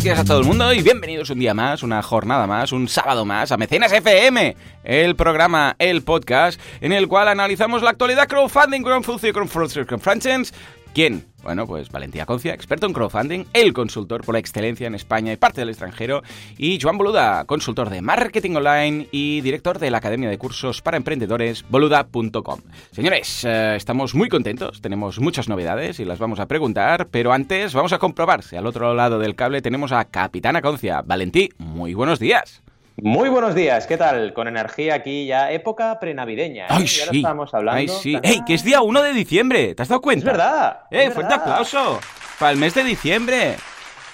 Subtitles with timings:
[0.07, 3.25] Días a todo el mundo y bienvenidos un día más, una jornada más, un sábado
[3.25, 8.83] más a Mecenas FM, el programa, el podcast en el cual analizamos la actualidad crowdfunding,
[8.83, 10.45] crowdfunding, crowdfunding, crowdfunding.
[10.95, 11.27] ¿Quién?
[11.47, 15.37] Bueno, pues Valentía Concia, experto en crowdfunding, el consultor por la excelencia en España y
[15.37, 16.25] parte del extranjero,
[16.59, 20.97] y Joan Boluda, consultor de marketing online y director de la Academia de Cursos para
[20.97, 22.63] Emprendedores, boluda.com.
[22.91, 27.75] Señores, eh, estamos muy contentos, tenemos muchas novedades y las vamos a preguntar, pero antes
[27.75, 31.03] vamos a comprobar si al otro lado del cable tenemos a Capitana Concia.
[31.03, 32.66] Valentí, muy buenos días.
[33.03, 34.33] Muy buenos días, ¿qué tal?
[34.33, 36.65] Con energía aquí ya, época prenavideña.
[36.65, 36.69] ¿eh?
[36.71, 37.17] ¡Ay, ya sí!
[37.19, 37.79] estábamos hablando.
[37.79, 38.17] ¡Ay, sí!
[38.23, 39.75] ¡Ey, que es día 1 de diciembre!
[39.75, 40.27] ¿Te has dado Es cuenta?
[40.31, 40.81] verdad.
[40.91, 41.53] ¡Eh, es fuerte verdad.
[41.53, 42.01] aplauso!
[42.39, 43.57] Para el mes de diciembre.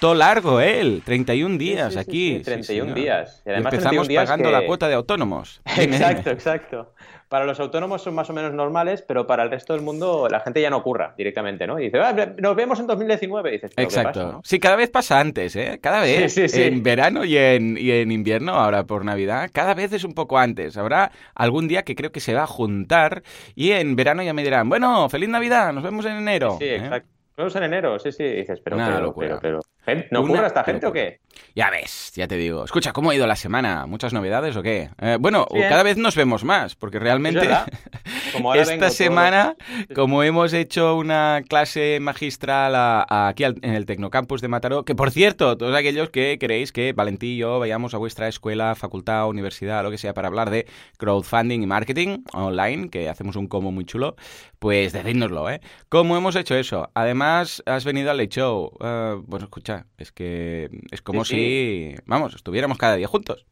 [0.00, 0.80] Todo largo, ¿eh?
[0.80, 2.36] El 31 Sí, días sí, sí, aquí.
[2.38, 2.94] sí, 31 señor.
[2.98, 3.42] días.
[3.44, 5.60] Y Y además empezamos 31 días pagando que- la cuota de autónomos.
[5.78, 6.94] Exacto, exacto.
[7.32, 10.40] Para los autónomos son más o menos normales, pero para el resto del mundo la
[10.40, 11.80] gente ya no curra directamente, ¿no?
[11.80, 13.48] Y dice, "Ah, nos vemos en 2019.
[13.48, 14.20] Y dices, "¿Pero qué Exacto.
[14.20, 14.40] pasa, no?".
[14.44, 15.78] Sí, cada vez pasa antes, ¿eh?
[15.80, 16.30] Cada vez.
[16.34, 16.62] Sí, sí, sí.
[16.64, 20.38] En verano y en, y en invierno, ahora por Navidad, cada vez es un poco
[20.38, 20.76] antes.
[20.76, 23.22] Habrá algún día que creo que se va a juntar
[23.54, 26.56] y en verano ya me dirán, bueno, feliz Navidad, nos vemos en enero.
[26.58, 26.76] Sí, ¿eh?
[26.76, 27.08] exacto.
[27.30, 28.24] Nos vemos en enero, sí, sí.
[28.24, 29.38] Y dices, pero, Una pero, locura.
[29.40, 29.71] pero, pero, ¿gen-
[30.10, 31.20] ¿no Una curra esta gente o qué?
[31.54, 32.64] Ya ves, ya te digo.
[32.64, 33.86] Escucha, ¿cómo ha ido la semana?
[33.86, 34.90] ¿Muchas novedades o qué?
[35.00, 37.48] Eh, bueno, cada vez nos vemos más, porque realmente.
[38.32, 39.56] Como ahora vengo esta todo- semana,
[39.94, 44.84] como hemos hecho una clase magistral a- a- aquí al- en el Tecnocampus de Mataró,
[44.84, 48.74] que por cierto, todos aquellos que queréis que Valentí y yo vayamos a vuestra escuela,
[48.74, 50.66] facultad, universidad, lo que sea, para hablar de
[50.98, 54.16] crowdfunding y marketing online, que hacemos un como muy chulo,
[54.58, 55.60] pues decídnoslo, ¿eh?
[55.88, 56.90] ¿Cómo hemos hecho eso?
[56.94, 58.72] Además, has venido al Late Show.
[58.80, 63.46] Eh, bueno, escucha, es que es como Sí, si, vamos, estuviéramos cada día juntos.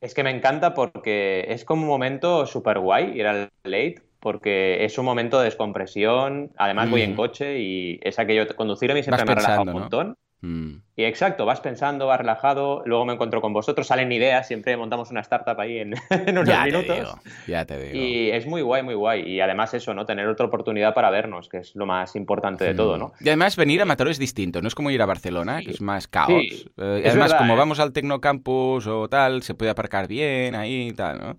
[0.00, 4.84] Es que me encanta porque es como un momento súper guay ir al late, porque
[4.84, 6.52] es un momento de descompresión.
[6.56, 7.16] Además, voy en Mm.
[7.16, 8.46] coche y es aquello.
[8.54, 9.80] Conducir a mí siempre Vas me pensando, un ¿no?
[9.80, 10.16] montón.
[10.44, 10.82] Mm.
[10.96, 12.82] Y exacto, vas pensando, vas relajado.
[12.84, 14.46] Luego me encuentro con vosotros, salen ideas.
[14.48, 16.96] Siempre montamos una startup ahí en, en unos Ya te minutos.
[16.96, 17.94] digo, ya te digo.
[18.04, 19.22] Y es muy guay, muy guay.
[19.22, 20.04] Y además, eso, ¿no?
[20.04, 23.12] Tener otra oportunidad para vernos, que es lo más importante de todo, ¿no?
[23.20, 25.66] Y además venir a Mataró es distinto, no es como ir a Barcelona, Sí.
[25.66, 26.28] que es más caos.
[26.28, 27.58] Sí, Eh, es además, verdad, como ¿eh?
[27.58, 31.36] vamos al Tecnocampus o tal, se puede aparcar bien ahí y tal, ¿no?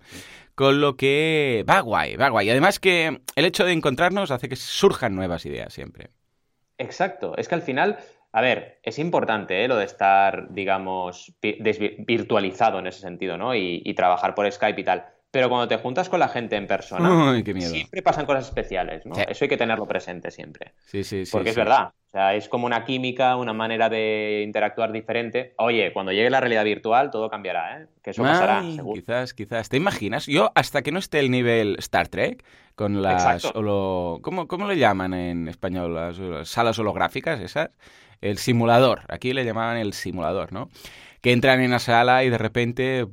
[0.54, 2.50] Con lo que va guay, va guay.
[2.50, 6.10] Además que el hecho de encontrarnos hace que surjan nuevas ideas siempre.
[6.78, 7.98] Exacto, es que al final,
[8.32, 9.68] a ver, es importante ¿eh?
[9.68, 13.54] lo de estar, digamos, virtualizado en ese sentido, ¿no?
[13.54, 15.04] Y, y trabajar por Skype y tal.
[15.34, 17.68] Pero cuando te juntas con la gente en persona, Uy, qué miedo.
[17.68, 19.16] siempre pasan cosas especiales, ¿no?
[19.16, 19.22] Sí.
[19.26, 20.74] Eso hay que tenerlo presente siempre.
[20.86, 21.32] Sí, sí, sí.
[21.32, 25.52] Porque es verdad, o sea, es como una química, una manera de interactuar diferente.
[25.58, 27.86] Oye, cuando llegue la realidad virtual, todo cambiará, ¿eh?
[28.00, 29.00] Que eso pasará, seguro.
[29.00, 29.68] Quizás, quizás.
[29.68, 30.26] ¿Te imaginas?
[30.26, 32.44] Yo, hasta que no esté el nivel Star Trek,
[32.76, 33.44] con las.
[33.56, 35.96] Holo- ¿cómo, ¿Cómo le llaman en español?
[35.96, 37.70] Las, las salas holográficas, esas.
[38.20, 39.00] El simulador.
[39.08, 40.68] Aquí le llamaban el simulador, ¿no?
[41.20, 43.04] Que entran en la sala y de repente.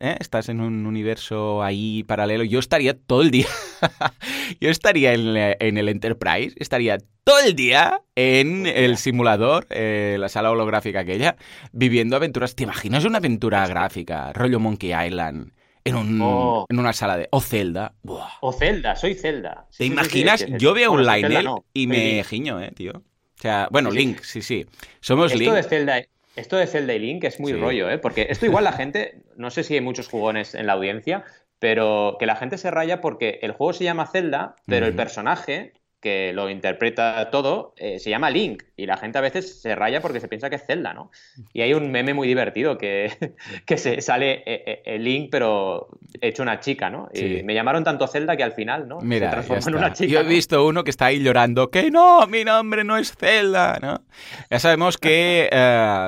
[0.00, 0.16] ¿Eh?
[0.20, 2.44] Estás en un universo ahí paralelo.
[2.44, 3.46] Yo estaría todo el día.
[4.60, 6.54] Yo estaría en, la- en el Enterprise.
[6.58, 11.36] Estaría todo el día en el simulador, eh, la sala holográfica aquella,
[11.72, 12.54] viviendo aventuras.
[12.54, 15.52] ¿Te imaginas una aventura gráfica, rollo Monkey Island,
[15.84, 16.66] en, un, Oh.
[16.68, 17.28] en una sala de...
[17.30, 17.94] o Zelda?
[18.02, 18.28] Buah.
[18.40, 19.66] O Zelda, soy Zelda.
[19.70, 20.40] ¿Te Sí, sí, sí, imaginas?
[20.40, 20.46] sí.
[20.58, 22.92] Yo veo un Bueno, Lionel no, y me giño, eh, tío.
[22.92, 23.90] O sea, bueno.
[23.90, 24.64] Link, sí, sí.
[25.00, 25.52] Somos Esto Link.
[25.54, 26.02] de Zelda,
[26.36, 27.58] esto de Zelda y Link es muy Sí.
[27.58, 27.98] rollo, ¿eh?
[27.98, 31.24] Porque esto igual la gente, no sé si hay muchos jugones en la audiencia,
[31.58, 35.72] pero que la gente se raya porque el juego se llama Zelda, pero el personaje
[36.00, 40.00] que lo interpreta todo eh, se llama Link y la gente a veces se raya
[40.02, 41.10] porque se piensa que es Zelda, ¿no?
[41.52, 43.10] Y hay un meme muy divertido que,
[43.66, 45.88] que se sale eh, eh, eh, Link pero
[46.20, 47.08] hecho una chica, ¿no?
[47.12, 47.42] Y Sí.
[47.44, 49.00] me llamaron tanto Zelda que al final, ¿no?
[49.00, 50.12] Mira, se transformó en una chica.
[50.12, 50.28] Yo he ¿no?
[50.28, 54.02] visto uno que está ahí llorando, que no, mi nombre no es Zelda, ¿no?
[54.50, 55.48] Ya sabemos que,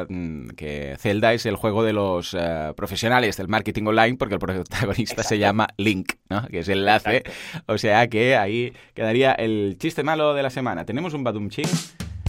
[0.09, 4.41] mm, que Zelda es el juego de los eh, profesionales del marketing online porque el
[4.41, 5.41] protagonista se Exacto.
[5.41, 6.47] llama Link, ¿no?
[6.49, 7.23] Que es el enlace.
[7.67, 10.85] O sea que ahí quedaría el chiste malo de la semana.
[10.85, 11.67] Tenemos un Badum Ching.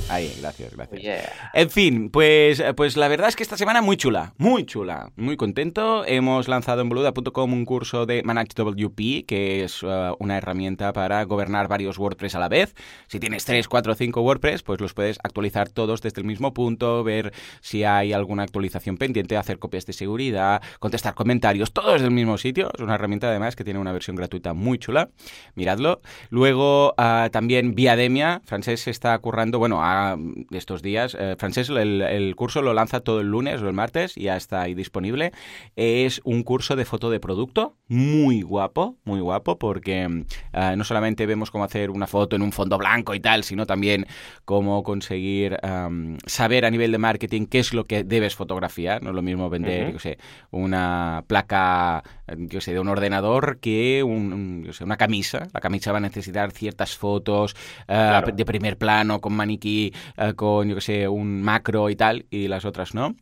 [0.10, 1.02] Ahí, gracias, gracias.
[1.02, 1.52] Yeah.
[1.54, 5.38] En fin, pues, pues la verdad es que esta semana muy chula, muy chula, muy
[5.38, 6.04] contento.
[6.06, 11.68] Hemos lanzado en boluda.com un curso de ManageWP, que es uh, una herramienta para gobernar
[11.68, 12.76] varios WordPress a la vez.
[13.08, 17.04] Si tienes 3, 4, 5 WordPress, pues los puedes actualizar todos desde el mismo punto,
[17.04, 22.12] ver si hay alguna actualización pendiente, hacer copias de seguridad, contestar comentarios, todo desde el
[22.12, 22.72] mismo sitio.
[22.74, 25.10] Es una herramienta además que tiene una versión gratuita muy chula.
[25.56, 26.02] Miradlo.
[26.30, 30.18] Luego uh, también Viademia, Francés se está currando, bueno, a
[30.52, 34.16] estos días, eh, Francés el, el, curso lo lanza todo el lunes o el martes,
[34.16, 35.32] ya está ahí disponible.
[35.76, 41.26] Es un curso de foto de producto, muy guapo, muy guapo, porque uh, no solamente
[41.26, 44.06] vemos cómo hacer una foto en un fondo blanco y tal, sino también
[44.46, 49.04] cómo conseguir um, saber a nivel de marketing qué es lo que debes fotografiar.
[49.04, 49.94] No es lo mismo vender, uh -huh.
[49.94, 50.18] yo sé,
[50.52, 52.04] una placa,
[52.38, 55.48] yo sé, de un ordenador que un, yo sé, una camisa.
[55.54, 58.32] La camisa va a necesitar ciertas fotos uh, claro.
[58.32, 59.89] de primer plano con maniquí,
[60.36, 63.16] con, yo que sé, un macro y tal, y las otras no.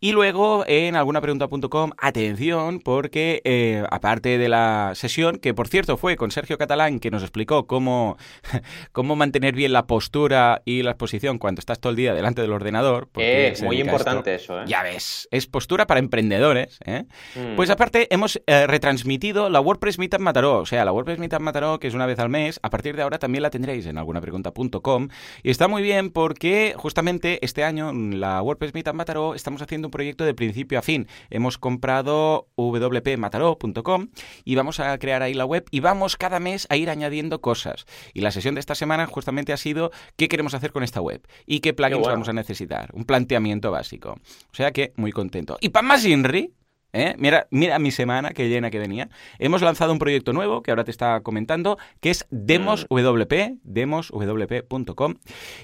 [0.00, 6.16] Y luego en algunapregunta.com, atención, porque eh, aparte de la sesión, que por cierto fue
[6.16, 8.16] con Sergio Catalán, que nos explicó cómo,
[8.92, 12.52] cómo mantener bien la postura y la exposición cuando estás todo el día delante del
[12.52, 13.08] ordenador.
[13.16, 14.66] Eh, muy importante esto, eso, ¿eh?
[14.68, 16.78] Ya ves, es postura para emprendedores.
[16.84, 17.06] ¿eh?
[17.34, 17.56] Mm.
[17.56, 21.80] Pues aparte hemos eh, retransmitido la WordPress Meetup Mataró, o sea, la WordPress Meetup Mataró,
[21.80, 25.08] que es una vez al mes, a partir de ahora también la tendréis en algunapregunta.com.
[25.42, 29.87] Y está muy bien porque justamente este año en la WordPress Meetup Mataró estamos haciendo
[29.88, 31.08] un proyecto de principio a fin.
[31.30, 34.08] Hemos comprado wpmataró.com
[34.44, 37.86] y vamos a crear ahí la web y vamos cada mes a ir añadiendo cosas.
[38.12, 41.26] Y la sesión de esta semana justamente ha sido qué queremos hacer con esta web
[41.46, 42.12] y qué plugins qué bueno.
[42.12, 42.90] vamos a necesitar.
[42.92, 44.18] Un planteamiento básico.
[44.52, 45.56] O sea que muy contento.
[45.60, 46.52] Y para más Inri,
[46.94, 47.14] ¿Eh?
[47.18, 49.10] Mira, mira mi semana, qué llena que venía.
[49.38, 55.14] Hemos lanzado un proyecto nuevo que ahora te está comentando, que es DemosWP, demoswp.com.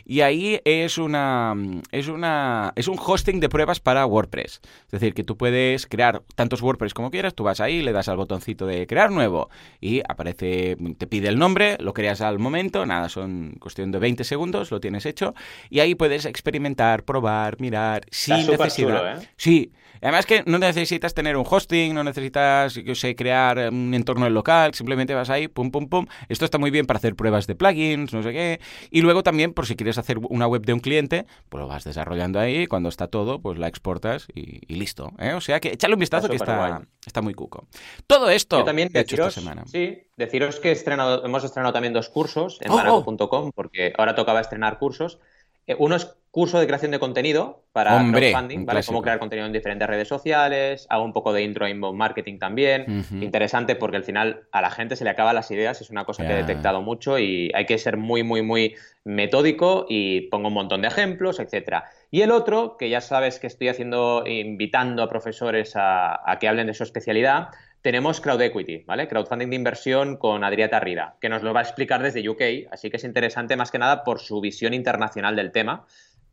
[0.04, 1.54] Y ahí es una,
[1.92, 4.60] es una es un hosting de pruebas para WordPress.
[4.84, 8.08] Es decir, que tú puedes crear tantos WordPress como quieras, tú vas ahí, le das
[8.08, 9.48] al botoncito de crear nuevo
[9.80, 14.24] y aparece, te pide el nombre, lo creas al momento, nada, son cuestión de 20
[14.24, 15.34] segundos, lo tienes hecho
[15.70, 18.98] y ahí puedes experimentar, probar, mirar, sin necesidad.
[18.98, 19.28] Chulo, ¿eh?
[19.36, 19.72] Sí,
[20.02, 24.74] además que no necesitas tener un hosting, no necesitas, yo sé, crear un entorno local,
[24.74, 26.06] simplemente vas ahí, pum, pum, pum.
[26.28, 28.60] Esto está muy bien para hacer pruebas de plugins, no sé qué.
[28.90, 31.84] Y luego también, por si quieres hacer una web de un cliente, pues lo vas
[31.84, 35.12] desarrollando ahí, cuando está todo, pues la exportas y, y listo.
[35.18, 35.32] ¿eh?
[35.34, 37.66] O sea que échale un vistazo está que está, está, muy cuco.
[38.06, 39.64] Todo esto Yo también he hecho deciros, esta semana.
[39.66, 43.52] Sí, deciros que estrenado, hemos estrenado también dos cursos en Oh, oh.
[43.54, 45.18] porque ahora tocaba estrenar cursos.
[45.66, 48.80] Eh, uno es curso de creación de contenido para Hombre, crowdfunding, un ¿vale?
[48.84, 53.04] Cómo crear contenido en diferentes redes sociales, hago un poco de intro inbound marketing también.
[53.20, 56.26] Interesante porque al final a la gente se le acaban las ideas, es una cosa
[56.26, 58.74] que he detectado mucho y hay que ser muy, muy, muy
[59.04, 61.84] metódico y pongo un montón de ejemplos, etcétera.
[62.10, 66.48] Y el otro, que ya sabes que estoy haciendo, invitando a profesores a, a que
[66.48, 67.50] hablen de su especialidad,
[67.84, 69.08] tenemos Crowd Equity, ¿vale?
[69.08, 72.88] Crowdfunding de inversión con Adrià Tarrida, que nos lo va a explicar desde UK, así
[72.88, 75.84] que es interesante más que nada por su visión internacional del tema,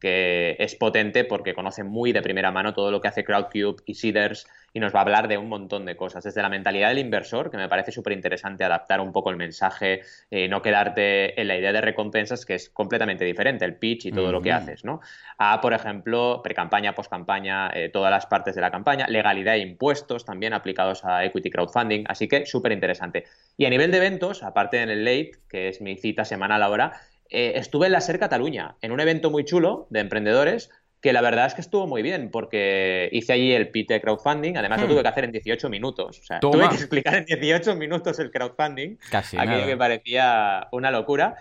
[0.01, 3.94] que es potente porque conoce muy de primera mano todo lo que hace Crowdcube y
[3.94, 7.00] Seeders y nos va a hablar de un montón de cosas, desde la mentalidad del
[7.00, 10.01] inversor, que me parece súper interesante adaptar un poco el mensaje,
[10.31, 14.12] eh, no quedarte en la idea de recompensas, que es completamente diferente, el pitch y
[14.12, 15.01] todo lo que haces, ¿no?
[15.38, 20.25] A, por ejemplo, pre-campaña, post-campaña, eh, todas las partes de la campaña, legalidad e impuestos
[20.25, 23.25] también aplicados a equity crowdfunding, así que súper interesante.
[23.57, 26.94] Y a nivel de eventos, aparte en el Late, que es mi cita semanal ahora,
[27.31, 30.69] eh, estuve en la SER Cataluña, en un evento muy chulo de emprendedores,
[31.01, 34.56] que la verdad es que estuvo muy bien, porque hice allí el pitch de crowdfunding,
[34.57, 34.89] además lo Hmm.
[34.92, 36.54] tuve que hacer en 18 minutos, o sea, Toma.
[36.54, 39.66] tuve que explicar en 18 minutos el crowdfunding, Casi aquello nada.
[39.68, 41.35] que parecía una locura.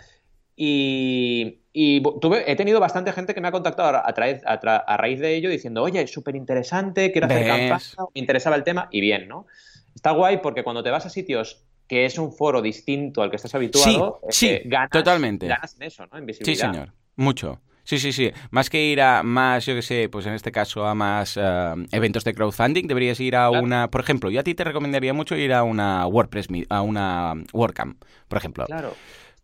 [0.56, 4.96] Y, y bu- tuve, he tenido bastante gente que me ha contactado a, tra- a
[4.96, 7.46] raíz de ello diciendo, oye, es súper interesante, quiero hacer ¿Ves?
[7.48, 9.46] campaña, me interesaba el tema, y bien, ¿no?
[9.94, 13.36] Está guay porque cuando te vas a sitios que es un foro distinto al que
[13.36, 15.48] estás habituado, Sí, eh, sí, ganas, totalmente.
[15.48, 16.18] ganas en eso, ¿no?
[16.18, 16.70] En Sí, visibilidad.
[16.72, 16.92] señor.
[17.16, 17.60] Mucho.
[17.82, 18.30] Sí, sí, sí.
[18.52, 21.42] Más que ir a más, yo que sé, pues en este caso a más eh,
[21.90, 23.64] eventos de crowdfunding, deberías ir a Claro.
[23.64, 27.34] una, por ejemplo, yo a ti te recomendaría mucho ir a una WordPress, a una
[27.52, 28.66] WordCamp, por ejemplo.
[28.66, 28.94] Claro.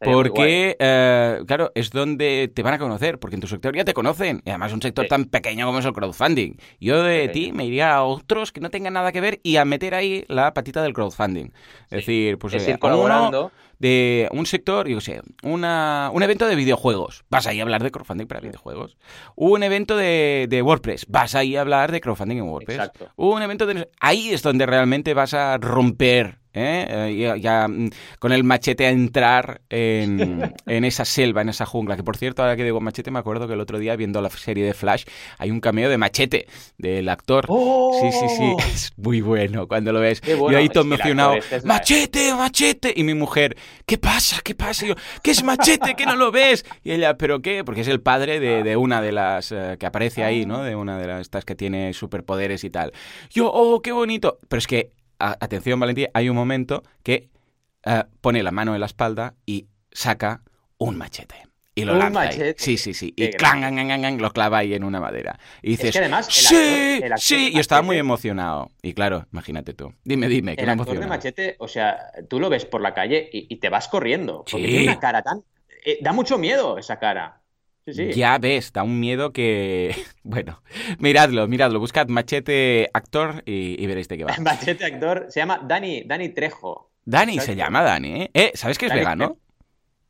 [0.00, 3.94] Porque, eh, claro, es donde te van a conocer, porque en tu sector ya te
[3.94, 4.42] conocen.
[4.44, 5.08] Y además un sector Sí.
[5.08, 6.56] tan pequeño como es el crowdfunding.
[6.80, 9.64] Yo de ti me iría a otros que no tengan nada que ver y a
[9.64, 11.46] meter ahí la patita del crowdfunding.
[11.84, 13.40] Es decir, pues es eh, ir colaborando.
[13.46, 17.24] uno de un sector, yo sé, una, un evento de videojuegos.
[17.28, 18.96] Vas ahí a hablar de crowdfunding para videojuegos.
[19.34, 21.06] Un evento de, de WordPress.
[21.08, 22.78] Vas ahí a hablar de crowdfunding en WordPress.
[22.78, 23.08] Exacto.
[23.16, 23.90] Un evento de...
[24.00, 26.86] Ahí es donde realmente vas a romper ¿eh?
[26.88, 31.96] Eh, ya, mm, con el machete a entrar en, en, esa selva, en esa jungla.
[31.96, 34.30] Que por cierto, ahora que digo machete, me acuerdo que el otro día viendo la
[34.30, 35.04] serie de Flash
[35.38, 36.46] hay un cameo de machete
[36.78, 37.44] del actor.
[37.48, 37.98] ¡Oh!
[38.00, 40.22] Sí, sí, sí, es muy bueno cuando lo ves.
[40.22, 40.52] Bueno.
[40.52, 42.92] Yo ahí todo emocionado, este machete, machete.
[42.96, 44.40] Y mi mujer, ¿qué pasa?
[44.42, 44.86] ¿Qué pasa?
[44.86, 45.94] Y yo, ¿qué es machete?
[45.94, 46.64] ¿Que no lo ves?
[46.82, 47.62] Y ella, ¿pero qué?
[47.62, 50.62] Porque es el padre de, de una de las uh, que aparece ahí, ¿no?
[50.62, 52.92] De una de las estas que tiene superpoderes y tal.
[53.30, 54.38] Yo, oh, qué bonito.
[54.48, 57.30] Pero es que, a, atención, Valentín, hay un momento que
[57.86, 60.42] uh, pone la mano en la espalda y saca
[60.78, 61.36] un machete.
[61.78, 62.44] Y lo ¿Un lanza machete?
[62.48, 62.54] ahí.
[62.56, 63.12] Sí, sí, sí.
[63.12, 65.38] Qué Y clang, clang, clang, clang, lo clava ahí en una madera.
[65.60, 67.50] Y dices, Es que además, el sí, actor- el actor sí.
[67.52, 68.70] Y estaba muy emocionado.
[68.82, 69.92] Y claro, imagínate tú.
[70.02, 71.06] Dime, dime, que El actor de.
[71.06, 71.98] Machete, o sea,
[72.30, 74.38] tú lo ves por la calle y, y te vas corriendo.
[74.50, 74.70] Porque Sí.
[74.72, 75.42] tiene una cara tan.
[75.84, 77.42] eh, da mucho miedo esa cara.
[77.86, 78.12] Sí, sí.
[78.14, 79.94] Ya ves, da un miedo que...
[80.24, 80.60] Bueno,
[80.98, 81.78] miradlo, miradlo.
[81.78, 84.34] Buscad machete actor y, y veréis de qué va.
[84.40, 86.90] Machete actor se llama Dani, Dani Trejo.
[87.04, 88.30] Dani se llama Dani, ¿eh?
[88.34, 89.38] Eh, ¿Sabes que es Dani vegano?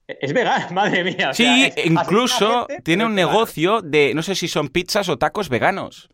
[0.09, 1.30] Es vegano, madre mía.
[1.30, 3.33] o Sí, sea, es- incluso gente, tiene un vegano.
[3.33, 6.09] negocio de, no sé si son pizzas o tacos veganos.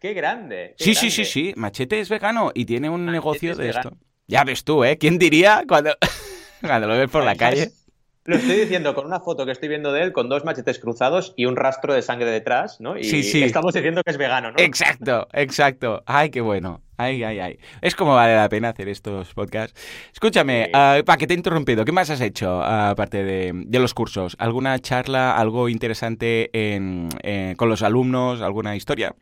[0.00, 0.74] Qué grande.
[0.78, 1.52] qué Sí, sí, sí, sí.
[1.56, 3.90] Machete es vegano y tiene un Machete negocio es de vegano.
[3.90, 4.06] esto.
[4.28, 4.96] Ya ves tú, ¿eh?
[4.96, 5.94] ¿Quién diría cuando,
[6.62, 7.70] cuando lo ves por la calle?
[8.26, 11.32] Lo estoy diciendo con una foto que estoy viendo de él con dos machetes cruzados
[11.36, 12.96] y un rastro de sangre detrás, ¿no?
[12.98, 13.42] Y Sí, sí.
[13.42, 14.56] estamos diciendo que es vegano, ¿no?
[14.58, 16.02] Exacto, exacto.
[16.06, 16.82] Ay, qué bueno.
[16.98, 17.58] Ay, ay, ay.
[17.82, 19.78] Es como vale la pena hacer estos podcasts.
[20.12, 20.70] Escúchame, Sí.
[20.74, 21.84] ah, pa, que te he interrumpido.
[21.84, 24.34] ¿Qué más has hecho ah, aparte de, de los cursos?
[24.38, 28.40] ¿Alguna charla, algo interesante en- eh, con los alumnos?
[28.40, 29.14] ¿Alguna historia?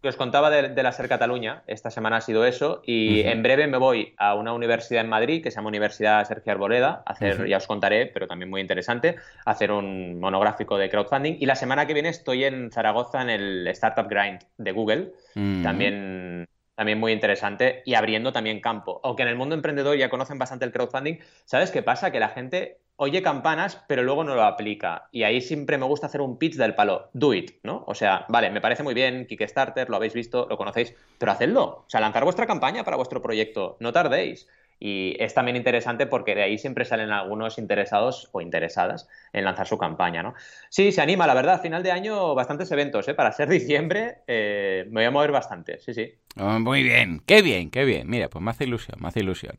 [0.00, 3.42] Que os contaba de, de la SER Cataluña, esta semana ha sido eso, y en
[3.42, 7.12] breve me voy a una universidad en Madrid que se llama Universidad Sergio Arboleda, a
[7.12, 11.36] hacer, ya os contaré, pero también muy interesante, a hacer un monográfico de crowdfunding.
[11.38, 15.62] Y la semana que viene estoy en Zaragoza en el Startup Grind de Google, Mm.
[15.62, 19.00] también, también muy interesante, y abriendo también campo.
[19.04, 22.10] Aunque en el mundo emprendedor ya conocen bastante el crowdfunding, ¿sabes qué pasa?
[22.10, 25.08] Que la gente oye campanas, pero luego no lo aplica.
[25.10, 27.08] Y ahí siempre me gusta hacer un pitch del palo.
[27.14, 27.82] Do it, ¿no?
[27.86, 31.64] O sea, vale, me parece muy bien, Kickstarter, lo habéis visto, lo conocéis, pero hacedlo.
[31.64, 34.46] O sea, lanzar vuestra campaña para vuestro proyecto, no tardéis.
[34.78, 39.66] Y es también interesante porque de ahí siempre salen algunos interesados o interesadas en lanzar
[39.66, 40.34] su campaña, ¿no?
[40.68, 41.62] Sí, se anima, la verdad.
[41.62, 43.14] Final de año, bastantes eventos, ¿eh?
[43.14, 46.14] Para ser diciembre, eh, me voy a mover bastante, sí, sí.
[46.36, 48.08] Oh, muy bien, qué bien, qué bien.
[48.10, 49.58] Mira, pues me hace ilusión, me hace ilusión.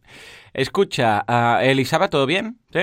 [0.53, 2.59] Escucha, ah, Elisaba, ¿todo bien?
[2.71, 2.81] ¿Sí?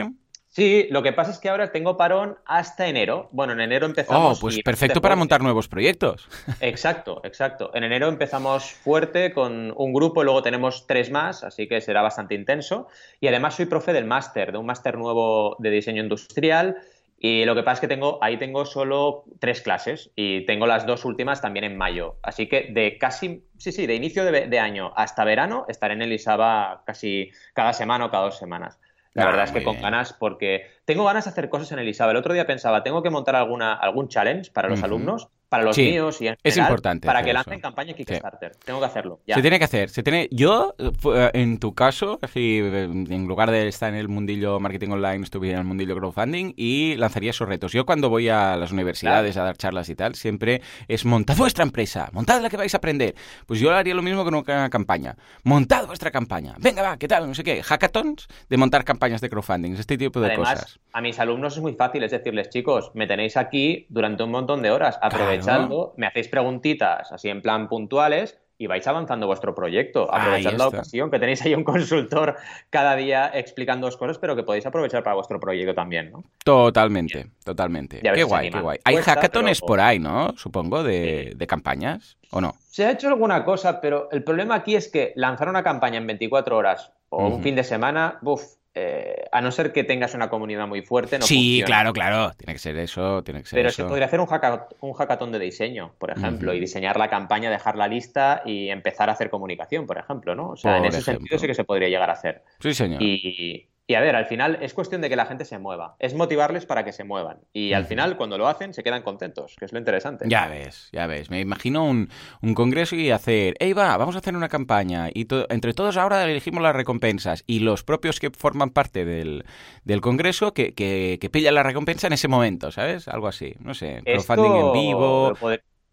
[0.58, 3.28] Sí, lo que pasa es que ahora tengo parón hasta enero.
[3.30, 4.40] Bueno, en enero Oh, empezamos.
[4.40, 6.28] pues y perfecto para montar nuevos proyectos.
[6.60, 7.70] Exacto, exacto.
[7.74, 12.34] En enero empezamos fuerte con un grupo, luego tenemos tres más, así que será bastante
[12.34, 12.88] intenso.
[13.20, 16.78] Y además soy profe del máster, de un máster nuevo de diseño industrial.
[17.20, 20.86] Y lo que pasa es que tengo, ahí tengo solo tres clases y tengo las
[20.86, 22.16] dos últimas también en mayo.
[22.20, 26.02] Así que de casi, sí, sí, de inicio de, de año hasta verano estaré en
[26.02, 28.80] Elisaba casi cada semana o cada dos semanas.
[29.14, 29.82] La Ah, verdad es que con bien.
[29.82, 32.12] ganas, porque tengo ganas de hacer cosas en Elisaba.
[32.12, 35.76] El otro día pensaba, tengo que montar alguna, algún challenge para los alumnos, para los
[35.76, 37.34] Sí, míos y en es general, importante para que eso.
[37.38, 38.56] lancen campaña Kickstarter.
[38.64, 39.20] Tengo que hacerlo.
[39.26, 39.34] Ya.
[39.36, 40.28] Se tiene que hacer, se tiene...
[40.30, 44.90] Yo, eh, en tu caso, así, eh, en lugar de estar en el mundillo marketing
[44.90, 47.72] online, estuviera en el mundillo crowdfunding y lanzaría esos retos.
[47.72, 51.64] Yo cuando voy a las universidades a dar charlas y tal, siempre es montad vuestra
[51.64, 53.14] empresa, montad la que vais a aprender.
[53.46, 55.16] Pues yo haría lo mismo con una campaña.
[55.44, 56.54] Montad vuestra campaña.
[56.58, 57.26] Venga, va, ¿qué tal?
[57.26, 57.62] No sé qué.
[57.62, 60.80] Hackathons de montar campañas de crowdfunding, este tipo de Además, cosas.
[60.92, 64.62] a mis alumnos es muy fácil, es decirles, chicos, me tenéis aquí durante un montón
[64.62, 64.98] de horas,
[65.40, 70.12] aprovechando, me hacéis preguntitas así en plan puntuales y vais avanzando vuestro proyecto.
[70.12, 72.36] Ahí Aprovechad la ocasión, que tenéis ahí un consultor
[72.70, 76.24] cada día explicándoos cosas, pero que podéis aprovechar para vuestro proyecto también, ¿no?
[76.44, 78.00] Totalmente, totalmente.
[78.00, 78.78] Qué guay, qué guay.
[78.84, 80.34] Hay Cuesta, hackatones pero- por ahí, ¿no?
[80.36, 82.56] Supongo, de, de campañas, ¿o no?
[82.66, 86.06] Se ha hecho alguna cosa, pero el problema aquí es que lanzar una campaña en
[86.08, 88.42] 24 horas o un fin de semana, buf,
[88.74, 91.66] eh, a no ser que tengas una comunidad muy fuerte, no sí, funciona.
[91.66, 92.32] claro, claro.
[92.36, 93.82] Tiene que ser eso, tiene que ser Pero eso.
[93.82, 97.50] se podría hacer un, hacka- un hackathon de diseño, por ejemplo, y diseñar la campaña,
[97.50, 100.50] dejarla lista y empezar a hacer comunicación, por ejemplo, ¿no?
[100.50, 101.20] O sea, en ese ejemplo.
[101.20, 102.42] sentido sí que se podría llegar a hacer.
[102.60, 103.02] Sí, señor.
[103.02, 105.96] Y, y a ver, al final es cuestión de que la gente se mueva.
[105.98, 107.38] Es motivarles para que se muevan.
[107.54, 110.26] Y al final, cuando lo hacen, se quedan contentos, que es lo interesante.
[110.28, 111.30] Ya ves, ya ves.
[111.30, 112.10] Me imagino un,
[112.42, 113.96] un congreso y hacer, ¡Ey, va!
[113.96, 115.08] Vamos a hacer una campaña.
[115.12, 117.44] Y to- entre todos ahora elegimos las recompensas.
[117.46, 119.46] Y los propios que forman parte del,
[119.84, 123.08] del congreso que, que, que pillan la recompensa en ese momento, ¿sabes?
[123.08, 123.54] Algo así.
[123.60, 124.02] No sé.
[124.04, 125.34] Esto Crowdfunding en vivo.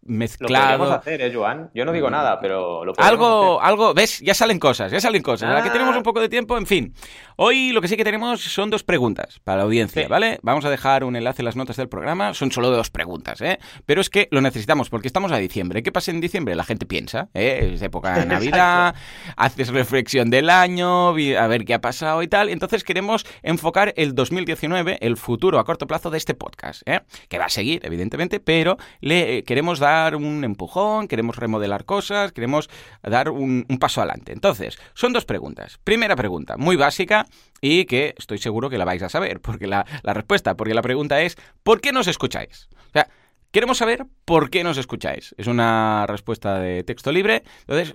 [0.08, 0.72] Mezclado.
[0.72, 1.70] Lo podemos hacer, ¿eh, Joan?
[1.74, 3.68] Yo no digo nada, pero lo podemos Algo, hacer.
[3.70, 4.20] algo, ¿ves?
[4.20, 5.48] Ya salen cosas, ya salen cosas.
[5.48, 6.94] Ahora que tenemos un poco de tiempo, en fin.
[7.36, 10.38] Hoy lo que sí que tenemos son dos preguntas para la audiencia, ¿vale?
[10.42, 12.32] Vamos a dejar un enlace en las notas del programa.
[12.34, 13.58] Son solo dos preguntas, ¿eh?
[13.84, 15.82] Pero es que lo necesitamos porque estamos a diciembre.
[15.82, 16.54] ¿Qué pasa en diciembre?
[16.54, 17.72] La gente piensa, ¿eh?
[17.74, 18.94] Es época de Navidad,
[19.36, 22.48] haces reflexión del año, a ver qué ha pasado y tal.
[22.48, 27.00] Entonces queremos enfocar el 2019, el futuro a corto plazo de este podcast, ¿eh?
[27.28, 32.68] Que va a seguir, evidentemente, pero le queremos dar un empujón, queremos remodelar cosas, queremos
[33.02, 34.32] dar un, paso adelante.
[34.32, 35.78] Entonces, son dos preguntas.
[35.82, 37.26] Primera pregunta, muy básica
[37.60, 40.82] y que estoy seguro que la vais a saber, porque la, la respuesta, porque la
[40.82, 42.68] pregunta es, ¿por qué nos escucháis?
[42.88, 43.08] O sea,
[43.56, 45.34] Queremos saber por qué nos escucháis.
[45.38, 47.42] Es una respuesta de texto libre.
[47.66, 47.94] Entonces,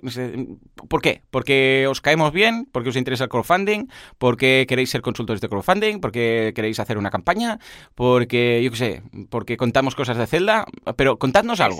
[0.88, 1.22] ¿por qué?
[1.30, 2.66] ¿Porque os caemos bien?
[2.72, 3.86] ¿Porque os interesa el crowdfunding?
[4.18, 6.00] ¿Porque queréis ser consultores de crowdfunding?
[6.00, 7.60] ¿Porque queréis hacer una campaña?
[7.94, 10.66] ¿Porque, yo qué sé, porque contamos cosas de Zelda?
[10.96, 11.78] Pero contadnos algo.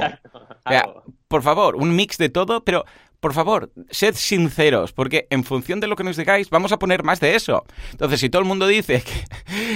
[1.26, 2.84] por favor, un mix de todo, pero
[3.22, 7.04] por favor, sed sinceros, porque en función de lo que nos digáis, vamos a poner
[7.04, 7.64] más de eso.
[7.92, 9.00] Entonces, si todo el mundo dice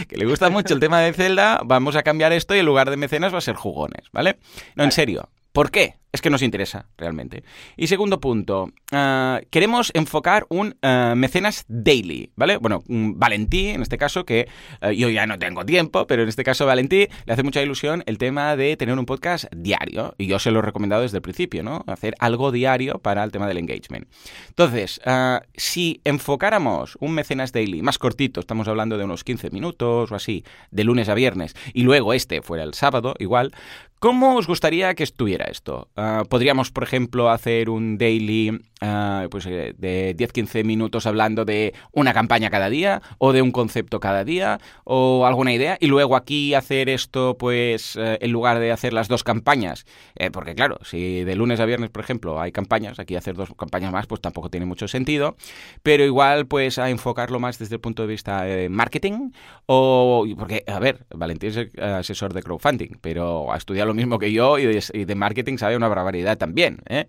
[0.08, 2.90] que, le gusta mucho el tema de Zelda, vamos a cambiar esto y en lugar
[2.90, 4.38] de mecenas va a ser jugones, ¿vale?
[4.74, 5.28] No, en serio.
[5.56, 5.94] ¿Por qué?
[6.16, 7.44] es que nos interesa realmente.
[7.76, 12.56] Y segundo punto, ah, queremos enfocar un ah, mecenas daily, ¿vale?
[12.56, 14.48] Bueno, Valentí, en este caso, que
[14.80, 18.02] ah, yo ya no tengo tiempo, pero en este caso Valentí le hace mucha ilusión
[18.06, 20.14] el tema de tener un podcast diario.
[20.16, 21.84] Y yo se lo he recomendado desde el principio, ¿no?
[21.86, 24.08] Hacer algo diario para el tema del engagement.
[24.48, 25.00] Entonces,
[25.54, 30.44] si enfocáramos un mecenas daily más cortito, estamos hablando de unos 15 minutos o así,
[30.70, 33.52] de lunes a viernes, y luego este fuera el sábado, igual,
[34.06, 35.88] ¿Cómo os gustaría que estuviera esto?
[35.96, 41.72] Ah, podríamos, por ejemplo, hacer un daily Ah, pues, eh, de 10-15 minutos hablando de
[41.92, 46.14] una campaña cada día o de un concepto cada día o alguna idea y luego
[46.14, 50.78] aquí hacer esto pues eh, en lugar de hacer las dos campañas eh, porque claro
[50.82, 54.20] si de lunes a viernes por ejemplo hay campañas aquí hacer dos campañas más pues
[54.20, 55.36] tampoco tiene mucho sentido
[55.82, 59.30] pero igual pues a enfocarlo más desde el punto de vista de marketing
[59.64, 64.32] o porque a ver Valentín es asesor de crowdfunding pero ha estudiado lo mismo que
[64.32, 64.66] yo y
[65.04, 67.06] de, marketing sabe una barbaridad también ¿eh?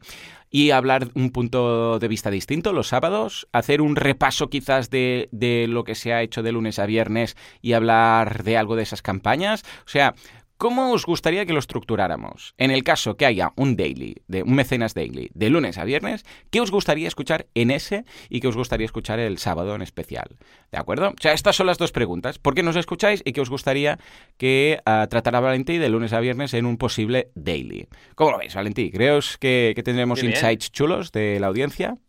[0.49, 5.67] y hablar un punto de vista distinto los sábados, hacer un repaso quizás de, de
[5.67, 9.01] lo que se ha hecho de lunes a viernes y hablar de algo de esas
[9.01, 9.63] campañas.
[9.85, 10.15] O sea,
[10.57, 12.55] ¿Cómo os gustaría que lo estructuráramos?
[12.57, 16.25] En el caso que haya un daily, de un mecenas daily, de lunes a viernes,
[16.49, 20.37] ¿qué os gustaría escuchar en ese y qué os gustaría escuchar el sábado en especial?
[20.71, 21.09] ¿De acuerdo?
[21.09, 22.39] O sea, estas son las dos preguntas.
[22.39, 23.99] ¿Por qué nos escucháis y qué os gustaría
[24.37, 27.87] que uh, tratara Valentí de lunes a viernes en un posible daily?
[28.15, 28.89] ¿Cómo lo veis, Valentí?
[28.89, 31.99] ¿Crees que, que tendremos insights chulos de la audiencia?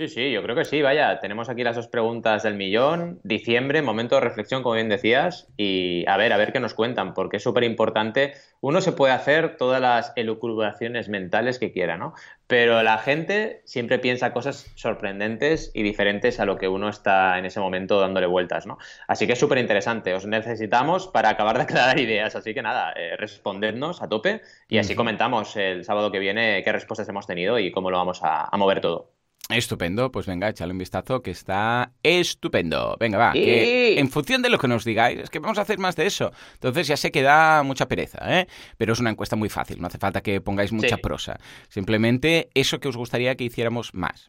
[0.00, 3.82] Sí, sí, yo creo que sí, vaya, tenemos aquí las dos preguntas del millón, diciembre,
[3.82, 7.38] momento de reflexión, como bien decías, y a ver, a ver qué nos cuentan, porque
[7.38, 12.14] es súper importante, uno se puede hacer todas las elucubraciones mentales que quiera, ¿no?
[12.46, 17.46] Pero la gente siempre piensa cosas sorprendentes y diferentes a lo que uno está en
[17.46, 18.78] ese momento dándole vueltas, ¿no?
[19.08, 22.92] Así que es súper interesante, os necesitamos para acabar de aclarar ideas, así que nada,
[22.92, 27.58] eh, respondednos a tope y así comentamos el sábado que viene qué respuestas hemos tenido
[27.58, 29.17] y cómo lo vamos a mover todo.
[29.50, 32.98] Estupendo, pues venga, échale un vistazo que está estupendo.
[33.00, 35.78] Venga, va, que en función de lo que nos digáis, es que vamos a hacer
[35.78, 36.32] más de eso.
[36.52, 38.46] Entonces ya sé que da mucha pereza, ¿eh?
[38.76, 41.40] Pero es una encuesta muy fácil, no hace falta que pongáis mucha prosa.
[41.70, 44.28] Simplemente eso que os gustaría que hiciéramos más.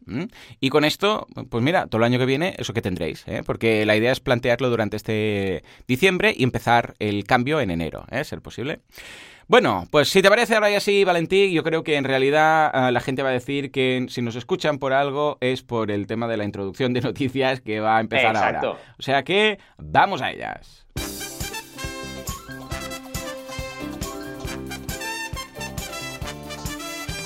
[0.58, 3.42] Y con esto, pues mira, todo el año que viene, eso que tendréis, ¿eh?
[3.44, 8.24] Porque la idea es plantearlo durante este diciembre y empezar el cambio en enero, ¿eh?
[8.24, 8.80] Ser posible.
[9.50, 12.92] Bueno, pues si te parece ahora ya sí, Valentín, yo creo que en realidad ah,
[12.92, 16.28] la gente va a decir que si nos escuchan por algo es por el tema
[16.28, 18.76] de la introducción de noticias que va a empezar ahora.
[18.96, 20.86] O sea que vamos a ellas.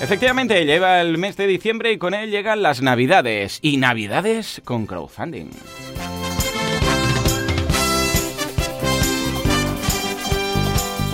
[0.01, 3.59] Efectivamente, lleva el mes de diciembre y con él llegan las navidades.
[3.61, 5.51] Y navidades con crowdfunding.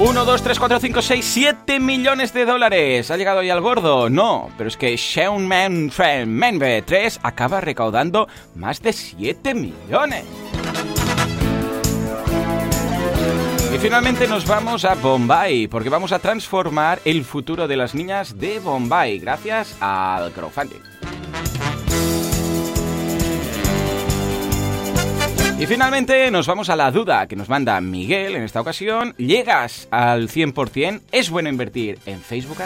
[0.03, 3.11] 1, 2, 3, 4, 5, 6, 7 millones de dólares.
[3.11, 4.09] ¿Ha llegado ya al gordo?
[4.09, 5.91] No, pero es que Sean Man,
[6.25, 10.25] Menbe 3 acaba recaudando más de 7 millones.
[13.75, 18.39] Y finalmente nos vamos a Bombay, porque vamos a transformar el futuro de las niñas
[18.39, 20.90] de Bombay gracias al crowdfunding.
[25.61, 29.13] Y finalmente nos vamos a la duda que nos manda Miguel en esta ocasión.
[29.17, 31.03] ¿Llegas al 100%?
[31.11, 32.57] ¿Es bueno invertir en Facebook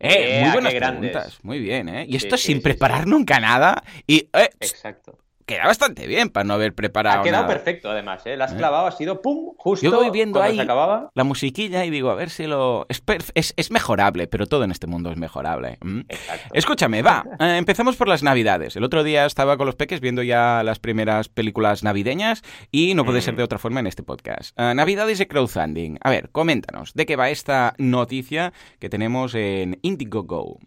[0.00, 1.38] Eh, muy buenas preguntas.
[1.44, 2.04] Muy bien, ¿eh?
[2.08, 3.84] Y esto sin preparar nunca nada.
[4.08, 5.19] Y, eh, Exacto.
[5.50, 7.54] Queda bastante bien para no haber preparado Ha quedado nada.
[7.54, 8.36] perfecto, además, ¿eh?
[8.36, 11.10] La has clavado, ha sido pum, justo Yo voy viendo ahí se acababa.
[11.14, 12.86] la musiquilla y digo, a ver si lo...
[12.88, 13.02] Es,
[13.34, 15.78] es, es mejorable, pero todo en este mundo es mejorable.
[15.82, 16.04] ¿m?
[16.08, 16.48] Exacto.
[16.54, 18.76] Escúchame, va, eh, empezamos por las navidades.
[18.76, 23.04] El otro día estaba con los peques viendo ya las primeras películas navideñas y no
[23.04, 24.58] puede ser de otra forma en este podcast.
[24.58, 25.96] Eh, navidades de crowdfunding.
[26.02, 30.58] A ver, coméntanos, ¿de qué va esta noticia que tenemos en Indiegogo?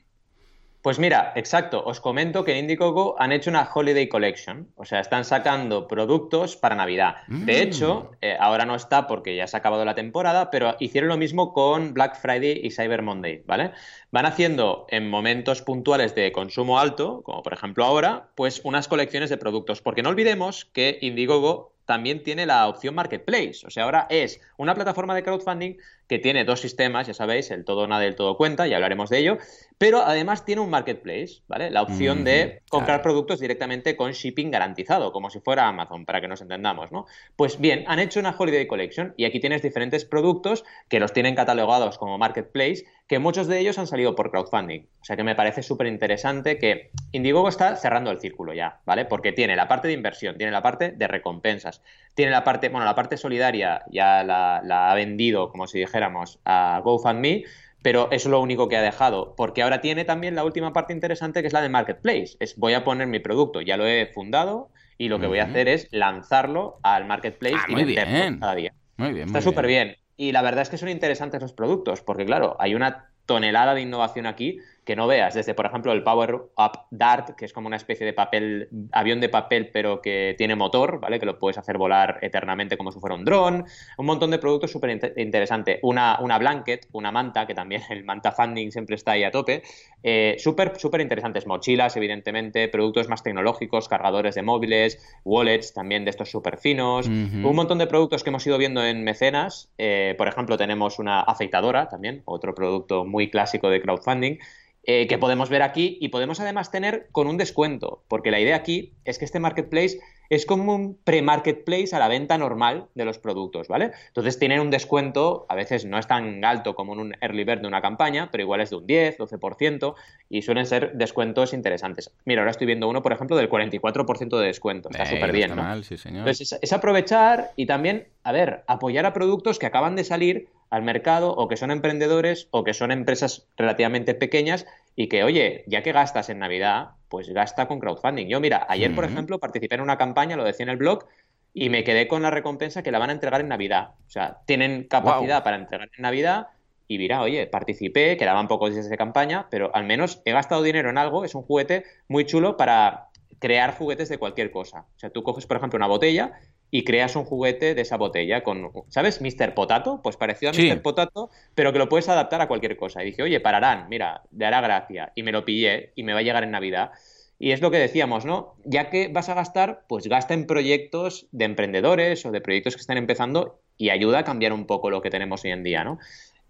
[0.83, 4.99] Pues mira, exacto, os comento que en Indiegogo han hecho una Holiday Collection, o sea,
[4.99, 7.15] están sacando productos para Navidad.
[7.27, 7.67] De Mm.
[7.67, 11.15] hecho, eh, ahora no está porque ya se ha acabado la temporada, pero hicieron lo
[11.15, 13.71] mismo con Black Friday y Cyber Monday, ¿vale?
[14.11, 19.29] Van haciendo en momentos puntuales de consumo alto, como por ejemplo ahora, pues unas colecciones
[19.29, 23.65] de productos, porque no olvidemos que Indiegogo también tiene la opción Marketplace.
[23.65, 27.65] O sea, ahora es una plataforma de crowdfunding que tiene dos sistemas, ya sabéis, el
[27.65, 29.37] todo nada y el todo cuenta, ya hablaremos de ello,
[29.77, 31.71] pero además tiene un Marketplace, ¿vale?
[31.71, 33.03] La opción de comprar claro.
[33.03, 37.05] productos directamente con shipping garantizado, como si fuera Amazon, para que nos entendamos, ¿no?
[37.35, 41.35] Pues bien, han hecho una Holiday Collection y aquí tienes diferentes productos que los tienen
[41.35, 44.87] catalogados como Marketplace, que muchos de ellos han salido por crowdfunding.
[45.01, 49.05] O sea que me parece súper interesante que Indiegogo está cerrando el círculo ya, ¿vale?
[49.05, 51.81] Porque tiene la parte de inversión, tiene la parte de recompensas,
[52.15, 56.39] tiene la parte, bueno, la parte solidaria ya la, la ha vendido, como si dijéramos,
[56.45, 57.43] a GoFundMe,
[57.81, 60.93] pero eso es lo único que ha dejado, porque ahora tiene también la última parte
[60.93, 62.37] interesante que es la de Marketplace.
[62.39, 65.43] Es voy a poner mi producto, ya lo he fundado y lo que voy a
[65.45, 68.39] hacer es lanzarlo al Marketplace Ah, y muy venderlo bien.
[68.39, 68.73] cada día.
[68.95, 69.97] Muy bien, Está súper bien.
[70.15, 73.81] Y la verdad es que son interesantes los productos, porque claro, hay una tonelada de
[73.81, 77.67] innovación aquí que no veas, desde por ejemplo el Power Up Dart, que es como
[77.67, 81.19] una especie de papel, avión de papel, pero que tiene motor, ¿vale?
[81.19, 83.65] Que lo puedes hacer volar eternamente como si fuera un dron,
[83.97, 85.79] un montón de productos súper inte- interesante.
[85.83, 89.63] Una, una blanket, una manta, que también el manta funding siempre está ahí a tope,
[90.03, 96.09] eh, súper, súper interesantes, mochilas, evidentemente, productos más tecnológicos, cargadores de móviles, wallets también de
[96.09, 99.69] estos súper finos, un montón de productos que hemos ido viendo en mecenas.
[99.77, 104.37] eh, por ejemplo, tenemos una afeitadora también, otro producto muy clásico de crowdfunding.
[104.85, 108.55] Eh, que podemos ver aquí y podemos además tener con un descuento, porque la idea
[108.57, 113.19] aquí es que este marketplace es como un pre-marketplace a la venta normal de los
[113.19, 113.91] productos, ¿vale?
[114.07, 117.61] Entonces tienen un descuento, a veces no es tan alto como en un early bird
[117.61, 119.93] de una campaña, pero igual es de un 10, 12%
[120.29, 122.11] y suelen ser descuentos interesantes.
[122.25, 125.51] Mira, ahora estoy viendo uno, por ejemplo, del 44% de descuento, está Eh, súper bien,
[125.51, 125.67] está ¿no?
[125.67, 126.19] mal, sí, señor.
[126.19, 130.47] Entonces, es, es aprovechar y también, a ver, apoyar a productos que acaban de salir
[130.73, 135.63] al mercado o que son emprendedores o que son empresas relativamente pequeñas y que, oye,
[135.67, 138.25] ya que gastas en Navidad, pues gasta con crowdfunding.
[138.25, 141.05] Yo, mira, ayer, por ejemplo, participé en una campaña, lo decía en el blog,
[141.53, 143.89] y me quedé con la recompensa que la van a entregar en Navidad.
[144.07, 146.47] O sea, tienen capacidad para entregar en Navidad
[146.87, 150.89] y mira, oye, participé, quedaban pocos días de campaña, pero al menos he gastado dinero
[150.89, 154.87] en algo, es un juguete muy chulo para crear juguetes de cualquier cosa.
[154.95, 156.33] O sea, tú coges, por ejemplo, una botella
[156.75, 159.21] y creas un juguete de esa botella con, ¿sabes?
[159.21, 159.53] Mr.
[159.53, 160.67] Potato, pues parecido a Sí.
[160.71, 160.81] Mr.
[160.81, 163.03] Potato, pero que lo puedes adaptar a cualquier cosa.
[163.03, 165.11] Y dije, oye, pararán, mira, le hará gracia.
[165.13, 166.89] Y me lo pillé y me va a llegar en Navidad.
[167.37, 168.55] Y es lo que decíamos, ¿no?
[168.65, 172.81] Ya que vas a gastar, pues gasta en proyectos de emprendedores o de proyectos que
[172.81, 175.99] están empezando y ayuda a cambiar un poco lo que tenemos hoy en día, ¿no?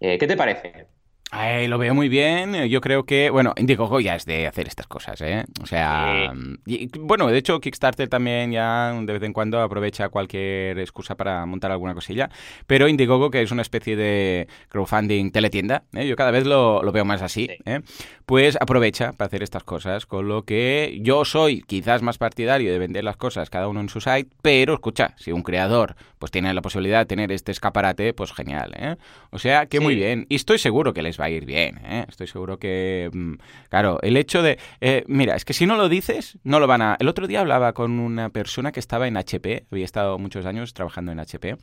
[0.00, 0.86] Eh, ¿Qué te parece?
[1.36, 2.54] Ay, lo veo muy bien.
[2.68, 5.44] Yo creo que, bueno, Indiegogo ya es de hacer estas cosas, ¿eh?
[5.60, 6.32] O sea,
[6.64, 11.44] y, bueno, de hecho Kickstarter también ya de vez en cuando aprovecha cualquier excusa para
[11.44, 12.30] montar alguna cosilla,
[12.68, 16.06] pero Indiegogo, que es una especie de crowdfunding teletienda, ¿eh?
[16.06, 17.56] yo cada vez lo, lo veo más así, Sí.
[17.66, 17.80] ¿eh?
[18.26, 22.78] pues aprovecha para hacer estas cosas, con lo que yo soy quizás más partidario de
[22.78, 26.54] vender las cosas cada uno en su site, pero escucha, si un creador pues tiene
[26.54, 28.96] la posibilidad de tener este escaparate, pues genial, ¿eh?
[29.30, 29.82] O sea, que Sí.
[29.84, 30.24] muy bien.
[30.30, 32.04] Y estoy seguro que les va a ir bien, ¿eh?
[32.08, 33.34] Estoy seguro que, mm,
[33.68, 36.82] claro, el hecho de, eh, mira, es que si no lo dices, no lo van
[36.82, 36.96] a...
[37.00, 40.74] El otro día hablaba con una persona que estaba en HP, había estado muchos años
[40.74, 41.56] trabajando en HP,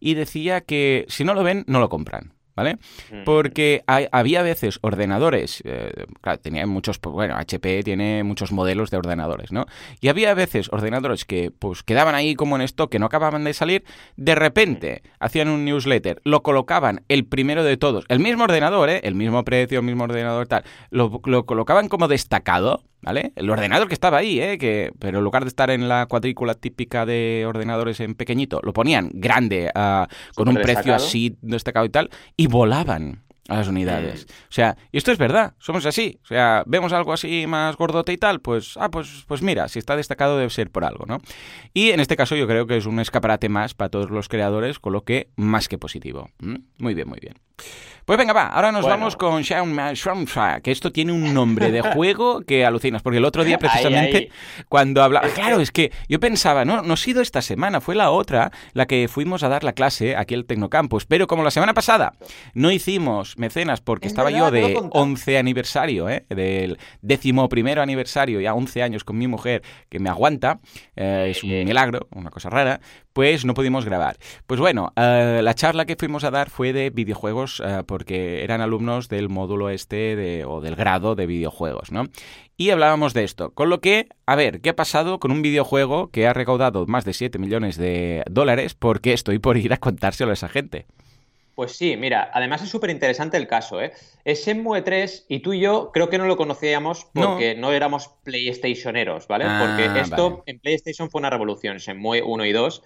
[0.00, 2.32] y decía que si no lo ven, no lo compran.
[2.56, 2.78] ¿Vale?
[3.24, 8.90] Porque hay- había veces ordenadores, eh, claro, tenía muchos, pues, bueno, HP tiene muchos modelos
[8.90, 9.66] de ordenadores, ¿no?
[10.00, 13.54] Y había veces ordenadores que pues quedaban ahí como en esto, que no acababan de
[13.54, 13.84] salir,
[14.16, 19.00] de repente hacían un newsletter, lo colocaban el primero de todos, el mismo ordenador, ¿eh?
[19.04, 23.32] El mismo precio, el mismo ordenador, tal, lo, lo colocaban como destacado, ¿vale?
[23.36, 24.58] El ordenador que estaba ahí, ¿eh?
[24.58, 28.72] Que, pero en lugar de estar en la cuadrícula típica de ordenadores en pequeñito, lo
[28.72, 33.22] ponían grande, ah, con un precio así destacado y tal, y volaban.
[33.50, 34.26] A las unidades.
[34.48, 36.20] O sea, y esto es verdad, somos así.
[36.22, 39.80] O sea, vemos algo así más gordote y tal, pues, ah, pues, pues mira, si
[39.80, 41.18] está destacado debe ser por algo, ¿no?
[41.74, 44.78] Y en este caso yo creo que es un escaparate más para todos los creadores,
[44.78, 46.30] con lo que más que positivo.
[46.78, 47.34] Muy bien, muy bien.
[48.04, 49.76] Pues venga, va, ahora nos vamos con Shaun
[50.64, 54.30] que esto tiene un nombre de juego que alucinas, porque el otro día precisamente
[54.68, 55.28] cuando hablaba...
[55.40, 58.86] Claro, es que yo pensaba, no, no ha sido esta semana, fue la otra la
[58.86, 62.14] que fuimos a dar la clase aquí al Tecnocampus, pero como la semana pasada
[62.52, 66.24] no hicimos mecenas porque estaba yo de 11 aniversario, ¿eh?
[66.28, 70.60] del décimo primero aniversario, ya 11 años con mi mujer que me aguanta,
[70.94, 72.80] eh, es un milagro, una cosa rara,
[73.12, 74.16] pues no pudimos grabar.
[74.46, 78.60] Pues bueno, eh, la charla que fuimos a dar fue de videojuegos eh, porque eran
[78.60, 82.04] alumnos del módulo este de, o del grado de videojuegos, ¿no?
[82.56, 83.52] Y hablábamos de esto.
[83.52, 87.04] Con lo que, a ver, ¿qué ha pasado con un videojuego que ha recaudado más
[87.04, 88.74] de 7 millones de dólares?
[88.74, 90.86] Porque estoy por ir a contárselo a esa gente.
[91.60, 93.92] Pues sí, mira, además es súper interesante el caso, ¿eh?
[94.24, 98.08] Es Shenmue 3 y tú y yo creo que no lo conocíamos porque no, éramos
[98.24, 99.44] PlayStationeros, ¿vale?
[99.46, 102.82] Ah, porque esto en PlayStation fue una revolución, Shenmue 1 y 2.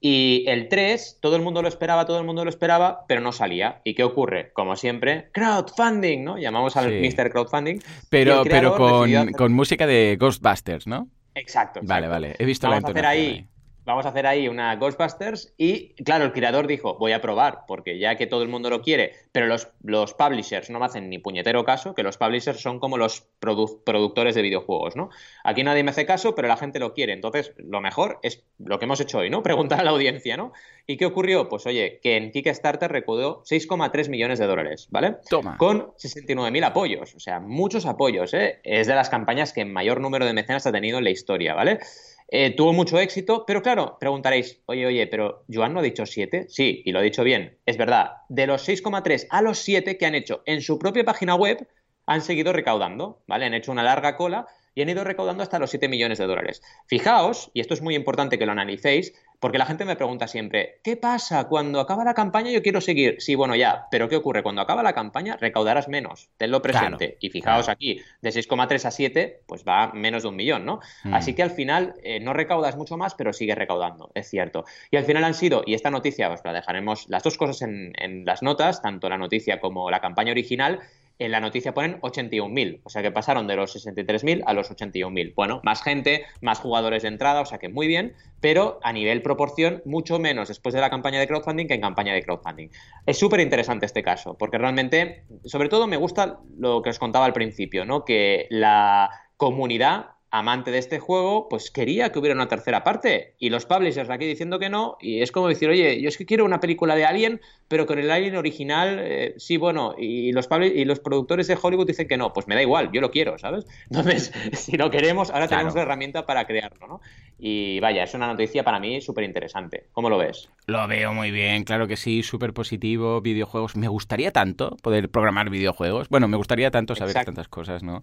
[0.00, 3.32] Y el 3, todo el mundo lo esperaba, todo el mundo lo esperaba, pero no
[3.32, 3.82] salía.
[3.84, 4.50] ¿Y qué ocurre?
[4.54, 6.38] Como siempre, crowdfunding, ¿no?
[6.38, 7.30] Llamamos al Mr.
[7.30, 7.80] Crowdfunding.
[8.08, 11.10] Pero, pero con, con, música de Ghostbusters, ¿no?
[11.34, 11.80] Exacto.
[11.82, 12.34] Vale, vale.
[12.38, 13.46] He visto la hacer ahí
[13.86, 17.98] vamos a hacer ahí una Ghostbusters y claro, el creador dijo, voy a probar, porque
[17.98, 21.18] ya que todo el mundo lo quiere, pero los, los publishers no me hacen ni
[21.18, 25.08] puñetero caso, que los publishers son como los productores de videojuegos, ¿no?
[25.44, 28.78] Aquí nadie me hace caso, pero la gente lo quiere, entonces lo mejor es lo
[28.78, 29.42] que hemos hecho hoy, ¿no?
[29.44, 30.52] Preguntar a la audiencia, ¿no?
[30.88, 31.48] ¿Y qué ocurrió?
[31.48, 35.16] Pues oye, que en Kickstarter recaudó 6,3 millones de dólares, ¿vale?
[35.30, 35.56] Toma.
[35.58, 38.60] Con 69.000 apoyos, o sea, muchos apoyos, ¿eh?
[38.64, 41.78] Es de las campañas que mayor número de mecenas ha tenido en la historia, ¿vale?
[42.28, 46.46] Eh, tuvo mucho éxito, pero claro, preguntaréis, oye, oye, pero Joan no ha dicho 7?
[46.48, 48.12] Sí, y lo ha dicho bien, es verdad.
[48.28, 51.68] De los 6,3 a los 7 que han hecho en su propia página web,
[52.06, 53.46] han seguido recaudando, ¿vale?
[53.46, 56.62] Han hecho una larga cola y han ido recaudando hasta los 7 millones de dólares.
[56.86, 60.80] Fijaos, y esto es muy importante que lo analicéis, porque la gente me pregunta siempre,
[60.82, 62.50] ¿qué pasa cuando acaba la campaña?
[62.50, 63.16] Yo quiero seguir.
[63.18, 64.42] Sí, bueno, ya, pero ¿qué ocurre?
[64.42, 67.16] Cuando acaba la campaña recaudarás menos, tenlo presente.
[67.20, 70.80] y fijaos aquí, de 6,3 a 7, pues va menos de un millón, ¿no?
[71.04, 71.14] Mm.
[71.14, 74.64] Así que al final eh, no recaudas mucho más, pero sigues recaudando, es cierto.
[74.90, 77.92] Y al final han sido, y esta noticia os la dejaremos, las dos cosas en,
[77.96, 80.80] en las notas, tanto la noticia como la campaña original,
[81.18, 85.34] en la noticia ponen 81.000, o sea que pasaron de los 63.000 a los 81.000.
[85.34, 89.22] Bueno, más gente, más jugadores de entrada, o sea que muy bien, pero a nivel
[89.22, 92.68] proporción mucho menos después de la campaña de crowdfunding que en campaña de crowdfunding.
[93.06, 97.24] Es súper interesante este caso, porque realmente, sobre todo me gusta lo que os contaba
[97.24, 98.04] al principio, ¿no?
[98.04, 103.34] Que la comunidad amante de este juego, pues quería que hubiera una tercera parte.
[103.38, 106.26] Y los publishers aquí diciendo que no, y es como decir, oye, yo es que
[106.26, 110.48] quiero una película de Alien, pero con el Alien original, eh, sí, bueno, y los,
[110.72, 113.38] y los productores de Hollywood dicen que no, pues me da igual, yo lo quiero,
[113.38, 113.66] ¿sabes?
[113.90, 117.00] Entonces, si lo queremos, ahora tenemos la herramienta para crearlo, ¿no?
[117.38, 119.86] Y vaya, es una noticia para mí súper interesante.
[119.92, 120.48] ¿Cómo lo ves?
[120.66, 123.76] Lo veo muy bien, claro que sí, súper positivo, videojuegos.
[123.76, 126.08] Me gustaría tanto poder programar videojuegos.
[126.08, 128.02] Bueno, me gustaría tanto saber tantas cosas, ¿no?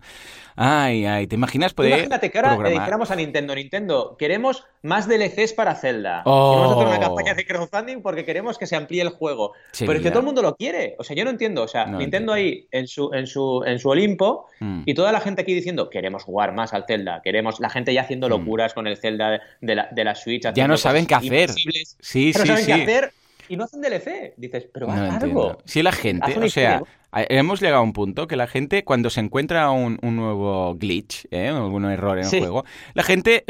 [0.55, 5.07] Ay, ay, ¿te imaginas poder Imagínate que ahora le dijéramos a Nintendo, Nintendo, queremos más
[5.07, 6.23] DLCs para Zelda.
[6.25, 6.51] Oh.
[6.51, 9.53] Queremos hacer una campaña de crowdfunding porque queremos que se amplíe el juego.
[9.77, 10.95] Pero es que todo el mundo lo quiere.
[10.99, 11.63] O sea, yo no entiendo.
[11.63, 14.83] O sea, Nintendo ahí en su, en su, en su Olimpo mm.
[14.85, 18.01] y toda la gente aquí diciendo, queremos jugar más al Zelda, queremos la gente ya
[18.01, 18.31] haciendo mm.
[18.31, 20.43] locuras con el Zelda de la, de la Switch.
[20.53, 21.51] Ya no saben qué hacer.
[21.51, 23.13] Sí, pero sí, saben qué hacer
[23.49, 24.33] y no hacen DLC.
[24.37, 25.57] Dices, pero haz algo.
[25.65, 26.81] Si la gente, o sea,
[27.13, 31.27] hemos llegado a un punto que la gente, cuando se encuentra un, un nuevo glitch,
[31.31, 31.49] ¿eh?
[31.49, 33.43] algún error en el juego, la gente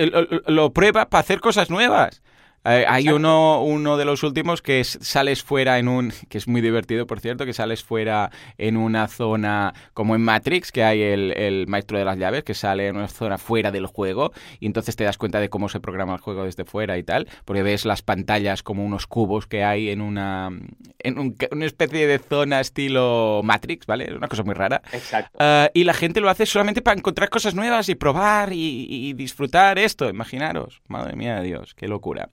[0.48, 2.22] lo prueba para hacer cosas nuevas.
[2.66, 6.62] Eh, hay uno, uno de los últimos que sales fuera en un, que es muy
[6.62, 11.66] divertido por cierto, que sales fuera en una zona como en Matrix, que hay el,
[11.68, 15.04] maestro de las llaves, que sale en una zona fuera del juego y entonces te
[15.04, 18.02] das cuenta de cómo se programa el juego desde fuera y tal, porque ves las
[18.02, 20.50] pantallas como unos cubos que hay en una,
[21.00, 24.14] en una especie de zona estilo Matrix, ¿vale?
[24.16, 24.82] Una cosa muy rara.
[24.92, 25.38] Exacto.
[25.40, 29.14] Eh, y la gente lo hace solamente para encontrar cosas nuevas y probar y, y
[29.14, 30.82] disfrutar esto, imaginaros.
[30.88, 32.30] Madre mía de Dios, qué locura.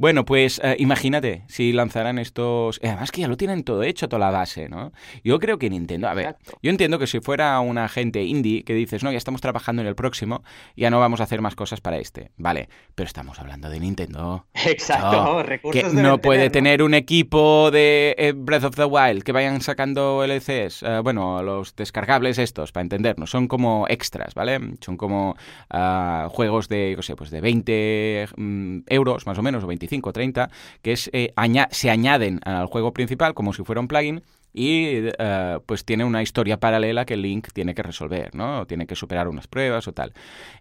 [0.00, 2.80] Bueno, pues eh, imagínate si lanzaran estos...
[2.82, 4.92] Además que ya lo tienen todo hecho, toda la base, ¿no?
[5.22, 6.08] Yo creo que Nintendo...
[6.08, 9.42] A ver, yo entiendo que si fuera una gente indie que dices, no, ya estamos
[9.42, 10.42] trabajando en el próximo,
[10.74, 12.30] ya no vamos a hacer más cosas para este.
[12.38, 14.46] Vale, pero estamos hablando de Nintendo.
[14.54, 19.32] Exacto, recursos que no puede tener un equipo de eh, Breath of the Wild que
[19.32, 24.58] vayan sacando LCs, eh, bueno, los descargables estos, para entendernos, son como extras, ¿vale?
[24.80, 25.36] Son como
[25.68, 29.89] ah, juegos de, no sé, pues de 20 mm, euros más o menos, o 25
[30.12, 30.50] 30,
[30.82, 31.32] que es, eh,
[31.70, 36.22] se añaden al juego principal como si fuera un plugin y eh, pues tiene una
[36.22, 38.66] historia paralela que Link tiene que resolver, ¿no?
[38.66, 40.12] tiene que superar unas pruebas o tal.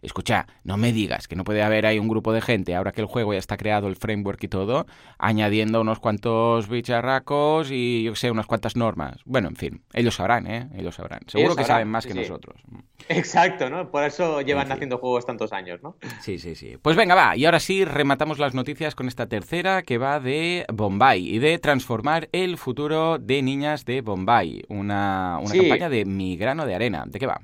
[0.02, 3.02] Escucha, no me digas que no puede haber ahí un grupo de gente, ahora que
[3.02, 4.86] el juego ya está creado, el framework y todo,
[5.18, 9.18] añadiendo unos cuantos bicharracos y yo sé, unas cuantas normas.
[9.26, 10.70] Bueno, en fin, ellos sabrán, ¿eh?
[10.76, 11.22] Ellos sabrán.
[11.28, 12.62] Seguro que saben más que nosotros.
[13.08, 13.90] Exacto, ¿no?
[13.90, 15.96] Por eso llevan haciendo juegos tantos años, ¿no?
[16.22, 16.78] Sí, sí, sí.
[16.82, 17.36] Pues venga, va.
[17.36, 21.58] Y ahora sí, rematamos las noticias con esta tercera que va de Bombay y de
[21.60, 24.64] transformar el futuro de niñas de Bombay.
[24.70, 27.06] Una, campaña de mi grano de arena.
[27.08, 27.42] ¿De qué va?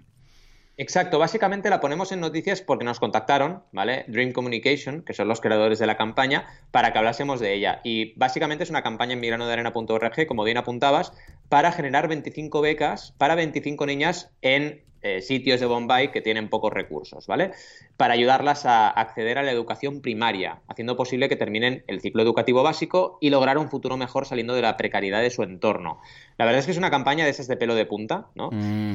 [0.78, 4.04] Exacto, básicamente la ponemos en noticias porque nos contactaron, ¿vale?
[4.10, 7.80] Dream Communication, que son los creadores de la campaña, para que hablásemos de ella.
[7.84, 11.14] Y básicamente es una campaña en migranodearena.org, como bien apuntabas,
[11.48, 16.74] para generar 25 becas para 25 niñas en eh, sitios de Bombay que tienen pocos
[16.74, 17.52] recursos, ¿vale?
[17.96, 22.64] Para ayudarlas a acceder a la educación primaria, haciendo posible que terminen el ciclo educativo
[22.64, 26.00] básico y lograr un futuro mejor saliendo de la precariedad de su entorno.
[26.40, 28.50] La verdad es que es una campaña de esas de pelo de punta, ¿no?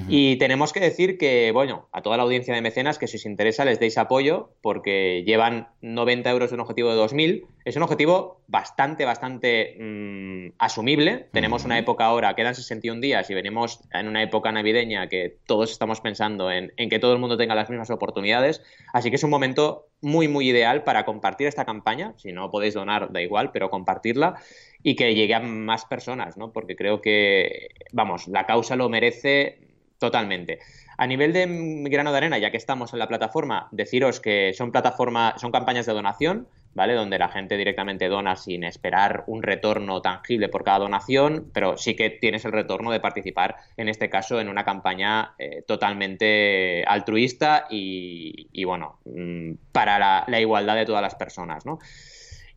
[0.08, 3.24] Y tenemos que decir que, bueno, a toda la audiencia de mecenas que si os
[3.24, 7.46] interesa les deis apoyo porque llevan 90 euros de un objetivo de 2.000.
[7.64, 11.28] Es un objetivo bastante, bastante mm, asumible.
[11.32, 15.70] Tenemos una época ahora, quedan 61 días y venimos en una época navideña que todos
[15.70, 18.62] estamos pensando en, en que todo el mundo tenga las mismas oportunidades.
[18.92, 22.14] Así que es un momento muy, muy ideal para compartir esta campaña.
[22.16, 24.36] Si no podéis donar, da igual, pero compartirla
[24.82, 26.52] y que llegue a más personas, ¿no?
[26.52, 29.58] Porque creo que, vamos, la causa lo merece
[29.98, 30.60] totalmente.
[30.96, 31.46] A nivel de
[31.90, 35.86] grano de arena, ya que estamos en la plataforma, deciros que son plataforma, son campañas
[35.86, 36.94] de donación, ¿vale?
[36.94, 41.94] Donde la gente directamente dona sin esperar un retorno tangible por cada donación, pero sí
[41.94, 47.66] que tienes el retorno de participar, en este caso, en una campaña eh, totalmente altruista
[47.70, 51.78] y, bueno, mm, para la, la, igualdad de todas las personas, ¿no?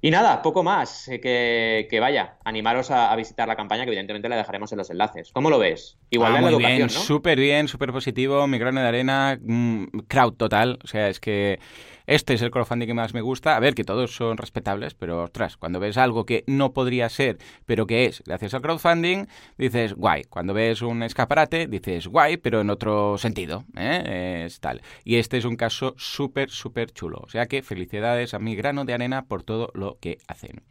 [0.04, 1.08] Y nada, poco más.
[1.08, 5.32] Eh, que, vaya, animaros a, visitar la campaña, que evidentemente la dejaremos en los enlaces.
[5.32, 5.98] ¿Cómo lo ves?
[6.10, 8.46] Igual ah, la educación, bien, Súper bien, súper positivo.
[8.46, 10.78] Mi grano de arena, mm, crowd total.
[10.84, 11.58] O sea, es que
[12.06, 13.56] este es el crowdfunding que más me gusta.
[13.56, 17.38] A ver, que todos son respetables, pero ostras, cuando ves algo que no podría ser,
[17.66, 20.24] pero que es gracias al crowdfunding, dices guay.
[20.26, 23.66] Cuando ves un escaparate, dices guay, pero en otro sentido.
[23.76, 24.44] ¿eh?
[24.46, 24.82] Es tal.
[25.04, 27.22] Y este es un caso súper, súper chulo.
[27.24, 30.64] O sea que felicidades a mi grano de arena por todo lo que hacen.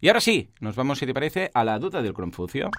[0.00, 2.70] Y ahora sí, nos vamos, si te parece, a la duda del Confucio.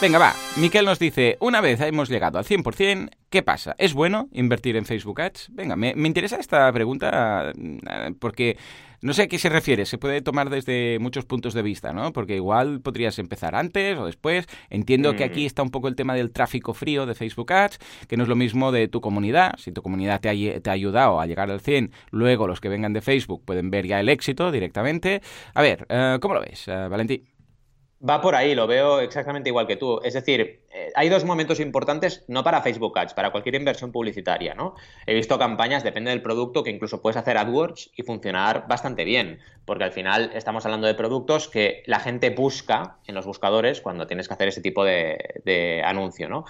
[0.00, 0.34] Venga, va.
[0.56, 3.74] Miquel nos dice, una vez hemos llegado al 100%, ¿qué pasa?
[3.76, 5.48] ¿Es bueno invertir en Facebook Ads?
[5.52, 8.56] Venga, me, interesa esta pregunta eh, porque
[9.02, 9.84] no sé a qué se refiere.
[9.84, 12.14] Se puede tomar desde muchos puntos de vista, ¿no?
[12.14, 14.46] Porque igual podrías empezar antes o después.
[14.70, 15.46] Entiendo que aquí mm.
[15.46, 18.36] está un poco el tema del tráfico frío de Facebook Ads, que no es lo
[18.36, 19.52] mismo de tu comunidad.
[19.58, 22.70] Si tu comunidad te ha, te ha ayudado a llegar al 100, luego los que
[22.70, 25.20] vengan de Facebook pueden ver ya el éxito directamente.
[25.52, 27.22] A ver, eh, ¿cómo lo ves, eh, Valentín?
[28.02, 30.00] Va por ahí, lo veo exactamente igual que tú.
[30.02, 34.54] Es decir, eh, hay dos momentos importantes, no para Facebook Ads, para cualquier inversión publicitaria,
[34.54, 34.74] ¿no?
[35.04, 39.40] He visto campañas, depende del producto, que incluso puedes hacer AdWords y funcionar bastante bien,
[39.66, 44.06] porque al final estamos hablando de productos que la gente busca en los buscadores cuando
[44.06, 46.46] tienes que hacer ese tipo de, de anuncio, ¿no?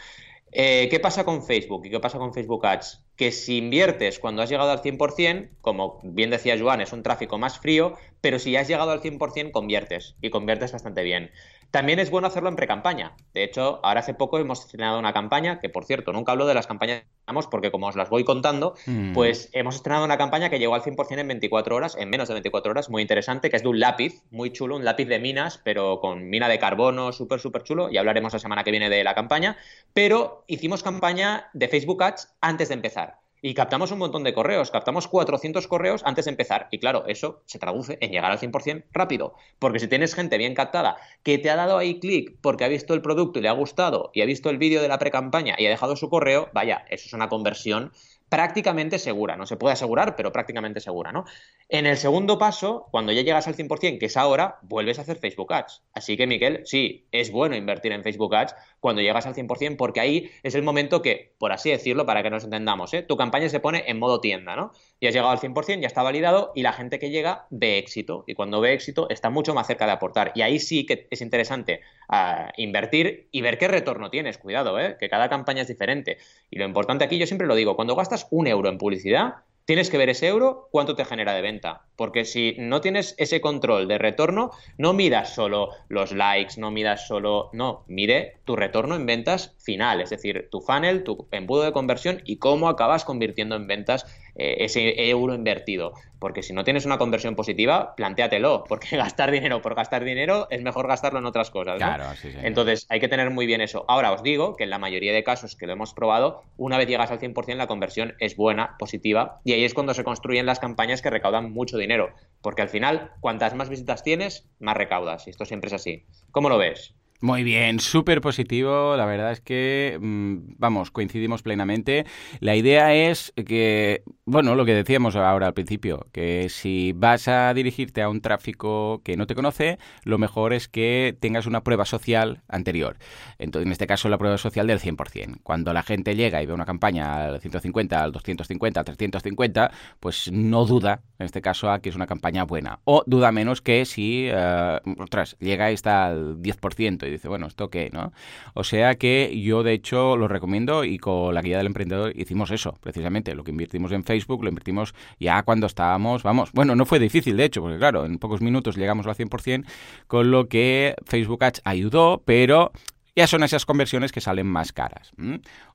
[0.52, 3.04] Eh, ¿Qué pasa con Facebook y qué pasa con Facebook Ads?
[3.16, 7.38] Que si inviertes cuando has llegado al 100%, como bien decía Joan, es un tráfico
[7.38, 11.30] más frío, pero si ya has llegado al 100%, conviertes y conviertes bastante bien.
[11.70, 13.14] También es bueno hacerlo en pre-campaña.
[13.32, 16.54] De hecho, ahora hace poco hemos estrenado una campaña, que por cierto, nunca hablo de
[16.54, 17.04] las campañas
[17.50, 19.12] porque como os las voy contando, mm.
[19.12, 22.34] pues hemos estrenado una campaña que llegó al 100% en 24 horas, en menos de
[22.34, 25.60] 24 horas, muy interesante, que es de un lápiz, muy chulo, un lápiz de minas,
[25.62, 29.04] pero con mina de carbono, súper, súper chulo, y hablaremos la semana que viene de
[29.04, 29.56] la campaña,
[29.94, 33.19] pero hicimos campaña de Facebook Ads antes de empezar.
[33.42, 36.68] Y captamos un montón de correos, captamos 400 correos antes de empezar.
[36.70, 39.34] Y claro, eso se traduce en llegar al 100% rápido.
[39.58, 42.94] Porque si tienes gente bien captada que te ha dado ahí clic porque ha visto
[42.94, 45.66] el producto y le ha gustado y ha visto el vídeo de la pre-campaña y
[45.66, 47.92] ha dejado su correo, vaya, eso es una conversión
[48.30, 49.36] prácticamente segura.
[49.36, 51.24] No se puede asegurar, pero prácticamente segura, ¿no?
[51.68, 55.18] En el segundo paso, cuando ya llegas al 100%, que es ahora, vuelves a hacer
[55.18, 55.82] Facebook Ads.
[55.92, 60.00] Así que, Miguel, sí, es bueno invertir en Facebook Ads cuando llegas al 100%, porque
[60.00, 63.02] ahí es el momento que, por así decirlo, para que nos entendamos, ¿eh?
[63.02, 64.72] tu campaña se pone en modo tienda, ¿no?
[65.00, 68.24] Y has llegado al 100%, ya está validado y la gente que llega ve éxito.
[68.26, 70.32] Y cuando ve éxito está mucho más cerca de aportar.
[70.34, 74.36] Y ahí sí que es interesante ah, invertir y ver qué retorno tienes.
[74.36, 74.96] Cuidado, ¿eh?
[75.00, 76.18] que cada campaña es diferente.
[76.50, 79.36] Y lo importante aquí, yo siempre lo digo, cuando gastas un euro en publicidad,
[79.70, 81.82] tienes que ver ese euro cuánto te genera de venta.
[81.94, 87.06] Porque si no tienes ese control de retorno, no midas solo los likes, no midas
[87.06, 87.50] solo.
[87.52, 92.20] No, mire tu retorno en ventas final, es decir, tu funnel, tu embudo de conversión
[92.24, 95.92] y cómo acabas convirtiendo en ventas eh, ese euro invertido.
[96.18, 100.62] Porque si no tienes una conversión positiva, plantéatelo, porque gastar dinero por gastar dinero es
[100.62, 101.76] mejor gastarlo en otras cosas.
[101.76, 102.38] Claro, sí, sí.
[102.42, 103.84] Entonces hay que tener muy bien eso.
[103.88, 106.88] Ahora os digo que en la mayoría de casos que lo hemos probado, una vez
[106.88, 110.60] llegas al 100% la conversión es buena, positiva, y ahí es cuando se construyen las
[110.60, 112.10] campañas que recaudan mucho dinero.
[112.42, 115.26] Porque al final, cuantas más visitas tienes, más recaudas.
[115.26, 116.04] Y esto siempre es así.
[116.30, 116.94] ¿Cómo lo ves?
[117.22, 118.96] Muy bien, súper positivo.
[118.96, 122.06] La verdad es que, mm, vamos, coincidimos plenamente.
[122.40, 127.52] La idea es que, bueno, lo que decíamos ahora al principio, que si vas a
[127.52, 131.84] dirigirte a un tráfico que no te conoce, lo mejor es que tengas una prueba
[131.84, 132.96] social anterior.
[133.38, 135.40] Entonces, en este caso, la prueba social del 100%.
[135.42, 140.30] Cuando la gente llega y ve una campaña al 150, al 250, al 350, pues
[140.32, 142.78] no duda, en este caso, a que es una campaña buena.
[142.84, 147.68] O duda menos que si, uh, ostras, llega y está al 10% dice, bueno, ¿esto
[147.68, 147.90] qué?
[147.92, 148.12] ¿no?
[148.54, 152.52] O sea que yo, de hecho, lo recomiendo y con la guía del emprendedor hicimos
[152.52, 153.34] eso, precisamente.
[153.34, 157.36] Lo que invertimos en Facebook lo invertimos ya cuando estábamos, vamos, bueno, no fue difícil,
[157.36, 159.64] de hecho, porque claro, en pocos minutos llegamos al 100%,
[160.06, 162.72] con lo que Facebook Ads ayudó, pero
[163.16, 165.12] ya son esas conversiones que salen más caras.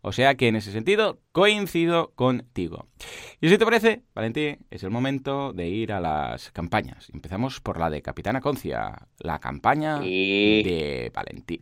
[0.01, 2.87] O sea que en ese sentido coincido contigo.
[3.41, 7.09] Y si te parece, Valentín, es el momento de ir a las campañas.
[7.13, 11.61] Empezamos por la de Capitana Concia, la campaña de Valentín.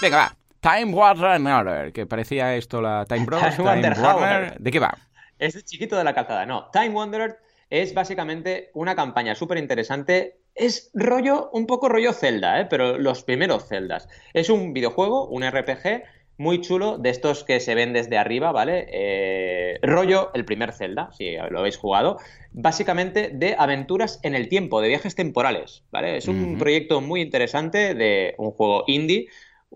[0.00, 0.45] Venga, va.
[0.66, 3.40] Time Warner, que parecía esto la Time Bros.
[3.56, 4.58] Time, Warner.
[4.58, 4.98] ¿De qué va?
[5.38, 6.44] Es el chiquito de la calzada.
[6.44, 7.36] No, Time Wanderer
[7.70, 12.66] es básicamente una campaña súper interesante es rollo, un poco rollo Zelda, ¿eh?
[12.68, 14.08] pero los primeros Zeldas.
[14.32, 16.02] Es un videojuego, un RPG
[16.38, 18.86] muy chulo, de estos que se ven desde arriba, ¿vale?
[18.90, 22.18] Eh, rollo el primer Zelda, si lo habéis jugado.
[22.52, 26.16] Básicamente de aventuras en el tiempo, de viajes temporales, ¿vale?
[26.16, 29.28] Es un proyecto muy interesante de un juego indie,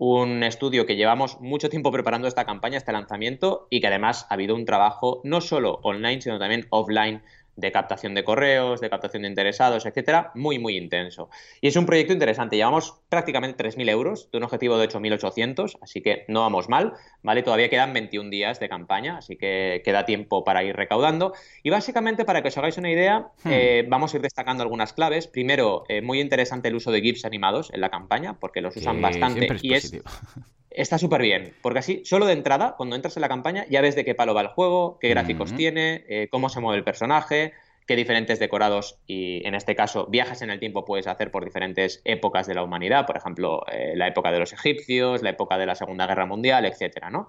[0.03, 4.33] un estudio que llevamos mucho tiempo preparando esta campaña, este lanzamiento, y que además ha
[4.33, 7.21] habido un trabajo no solo online, sino también offline
[7.55, 11.29] de captación de correos, de captación de interesados, etcétera, muy, muy intenso.
[11.59, 12.55] Y es un proyecto interesante.
[12.55, 17.43] Llevamos prácticamente 3.000 euros de un objetivo de 8.800, así que no vamos mal, ¿vale?
[17.43, 21.33] Todavía quedan 21 días de campaña, así que queda tiempo para ir recaudando.
[21.63, 23.49] Y básicamente, para que os hagáis una idea, hmm.
[23.51, 25.27] eh, vamos a ir destacando algunas claves.
[25.27, 29.01] Primero, eh, muy interesante el uso de GIFs animados en la campaña, porque los usan
[29.01, 29.91] bastante y es
[30.71, 33.95] Está súper bien, porque así, solo de entrada, cuando entras en la campaña, ya ves
[33.95, 37.53] de qué palo va el juego, qué gráficos tiene, eh, cómo se mueve el personaje,
[37.85, 42.01] qué diferentes decorados y, en este caso, viajes en el tiempo puedes hacer por diferentes
[42.05, 45.65] épocas de la humanidad, por ejemplo, eh, la época de los egipcios, la época de
[45.65, 47.27] la Segunda Guerra Mundial, etcétera, ¿no?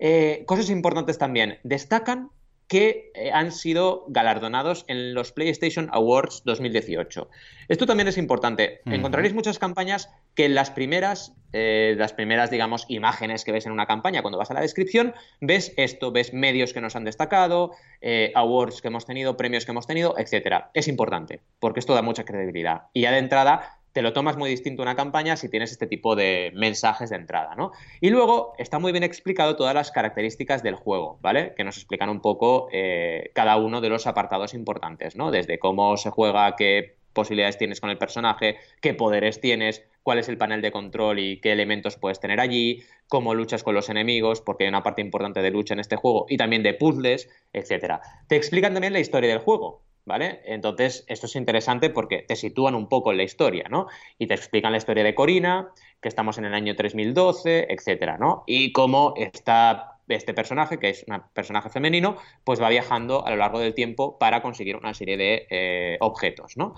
[0.00, 1.60] Eh, cosas importantes también.
[1.62, 2.30] Destacan
[2.70, 7.28] que eh, han sido galardonados en los PlayStation Awards 2018.
[7.66, 8.80] Esto también es importante.
[8.86, 13.72] Encontraréis muchas campañas que en las primeras, eh, las primeras, digamos, imágenes que ves en
[13.72, 17.72] una campaña, cuando vas a la descripción, ves esto, ves medios que nos han destacado,
[18.00, 20.70] eh, awards que hemos tenido, premios que hemos tenido, etcétera.
[20.72, 22.82] Es importante, porque esto da mucha credibilidad.
[22.92, 26.16] Y ya de entrada te lo tomas muy distinto una campaña si tienes este tipo
[26.16, 27.72] de mensajes de entrada, ¿no?
[28.00, 31.54] Y luego está muy bien explicado todas las características del juego, ¿vale?
[31.56, 35.30] Que nos explican un poco eh, cada uno de los apartados importantes, ¿no?
[35.30, 40.28] Desde cómo se juega, qué posibilidades tienes con el personaje, qué poderes tienes, cuál es
[40.28, 44.40] el panel de control y qué elementos puedes tener allí, cómo luchas con los enemigos,
[44.40, 48.00] porque hay una parte importante de lucha en este juego, y también de puzzles, etcétera.
[48.28, 50.40] Te explican también la historia del juego, ¿vale?
[50.44, 53.86] Entonces, esto es interesante porque te sitúan un poco en la historia, ¿no?
[54.18, 55.70] Y te explican la historia de Corina,
[56.00, 58.44] que estamos en el año 3012, etcétera, ¿no?
[58.46, 63.36] Y cómo está este personaje, que es un personaje femenino, pues va viajando a lo
[63.36, 66.74] largo del tiempo para conseguir una serie de eh, objetos, ¿no?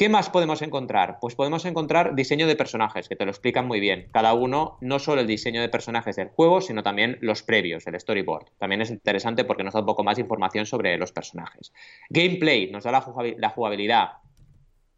[0.00, 1.18] ¿Qué más podemos encontrar?
[1.20, 4.08] Pues podemos encontrar diseño de personajes, que te lo explican muy bien.
[4.14, 8.00] Cada uno, no solo el diseño de personajes del juego, sino también los previos, el
[8.00, 8.46] storyboard.
[8.56, 11.74] También es interesante porque nos da un poco más información sobre los personajes.
[12.08, 14.12] Gameplay, nos da la jugabilidad.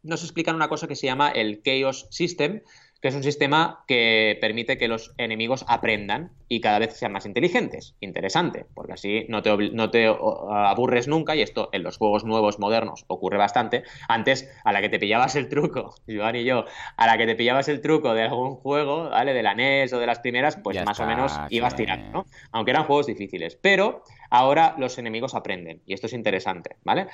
[0.05, 2.61] Nos explican una cosa que se llama el Chaos System,
[3.03, 7.27] que es un sistema que permite que los enemigos aprendan y cada vez sean más
[7.27, 7.97] inteligentes.
[7.99, 12.61] Interesante, porque así no te, no te aburres nunca, y esto en los juegos nuevos,
[12.61, 13.83] modernos, ocurre bastante.
[14.09, 16.65] Antes, a la que te pillabas el truco, Joan y yo,
[16.97, 19.35] a la que te pillabas el truco de algún juego, ¿vale?
[19.35, 22.27] De la NES o de las primeras, pues más o menos ibas tirando, ¿no?
[22.53, 23.59] Aunque eran juegos difíciles.
[23.61, 27.09] Pero ahora los enemigos aprenden, y esto es interesante, ¿vale?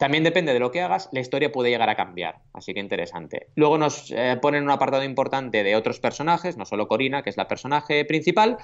[0.00, 3.48] También depende de lo que hagas, la historia puede llegar a cambiar, así que interesante.
[3.54, 7.36] Luego nos eh, ponen un apartado importante de otros personajes, no solo Corina, que es
[7.36, 8.56] la personaje principal,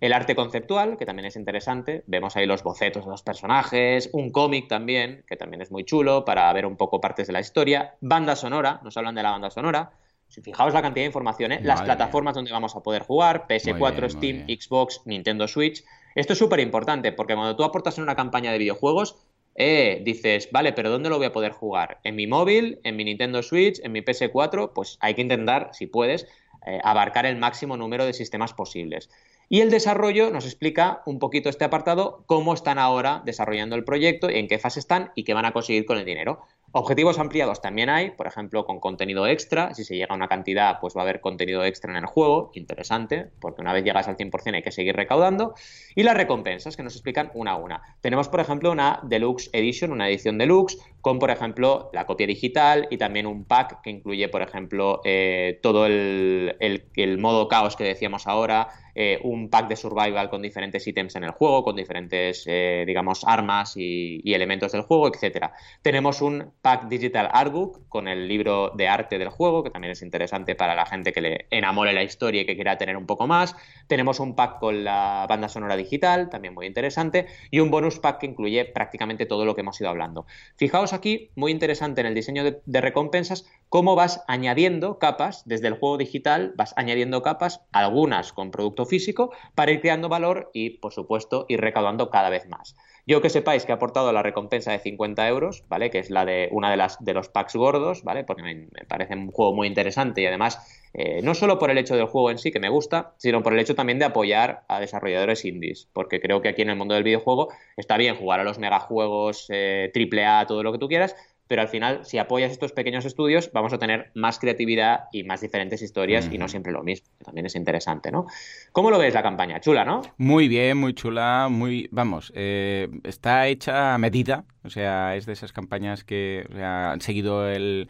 [0.00, 4.32] el arte conceptual, que también es interesante, vemos ahí los bocetos de los personajes, un
[4.32, 7.94] cómic también, que también es muy chulo para ver un poco partes de la historia,
[8.00, 9.92] banda sonora, nos hablan de la banda sonora,
[10.26, 11.60] si fijaos la cantidad de información, ¿eh?
[11.62, 15.84] las plataformas donde vamos a poder jugar, PS4, Steam, Xbox, Nintendo Switch,
[16.16, 19.16] Esto es súper importante porque cuando tú aportas en una campaña de videojuegos,
[19.62, 22.00] eh, dices, vale, pero ¿dónde lo voy a poder jugar?
[22.02, 22.80] ¿En mi móvil?
[22.82, 23.78] ¿En mi Nintendo Switch?
[23.84, 24.72] ¿En mi PS4?
[24.72, 26.26] Pues hay que intentar, si puedes,
[26.66, 29.10] eh, abarcar el máximo número de sistemas posibles.
[29.50, 34.30] Y el desarrollo nos explica un poquito este apartado, cómo están ahora desarrollando el proyecto,
[34.30, 36.40] en qué fase están y qué van a conseguir con el dinero.
[36.72, 39.74] Objetivos ampliados también hay, por ejemplo, con contenido extra.
[39.74, 42.52] Si se llega a una cantidad, pues va a haber contenido extra en el juego,
[42.54, 45.54] interesante, porque una vez llegas al 100% hay que seguir recaudando.
[45.96, 47.82] Y las recompensas, que nos explican una a una.
[48.00, 52.86] Tenemos, por ejemplo, una Deluxe Edition, una edición Deluxe, con, por ejemplo, la copia digital
[52.88, 57.82] y también un pack que incluye, por ejemplo, eh, todo el, el modo caos que
[57.82, 62.44] decíamos ahora, eh, un pack de survival con diferentes ítems en el juego, con diferentes,
[62.46, 65.52] eh, digamos, armas y, elementos del juego, etcétera.
[65.82, 70.02] Tenemos un pack digital artbook con el libro de arte del juego, que también es
[70.02, 73.26] interesante para la gente que le enamore la historia y que quiera tener un poco
[73.26, 73.56] más.
[73.88, 78.20] Tenemos un pack con la banda sonora digital, también muy interesante, y un bonus pack
[78.20, 80.26] que incluye prácticamente todo lo que hemos ido hablando.
[80.56, 85.74] Fijaos aquí, muy interesante en el diseño de recompensas, cómo vas añadiendo capas desde el
[85.74, 88.50] juego digital, vas añadiendo capas, algunas con
[88.86, 92.76] físico, para ir creando valor y, por supuesto, ir recaudando cada vez más.
[93.06, 95.90] Yo que sepáis que he aportado la recompensa de 50 euros, ¿vale?
[95.90, 98.24] Que es la de una de las de los packs gordos, ¿vale?
[98.24, 101.96] Porque me, parece un juego muy interesante y además eh, no solo por el hecho
[101.96, 104.80] del juego en sí, que me gusta, sino por el hecho también de apoyar a
[104.80, 108.44] desarrolladores indies, porque creo que aquí en el mundo del videojuego está bien jugar a
[108.44, 111.16] los megajuegos eh, AAA, todo lo que tú quieras,
[111.50, 115.40] pero al final, si apoyas estos pequeños estudios, vamos a tener más creatividad y más
[115.40, 118.26] diferentes historias y no siempre lo mismo, que también es interesante, ¿no?
[118.70, 119.58] ¿Cómo lo ves la campaña?
[119.58, 120.02] Chula, ¿no?
[120.16, 125.32] Muy bien, muy chula, muy, vamos, eh, está hecha a medida, o sea, es de
[125.32, 127.88] esas campañas que han seguido mm, el...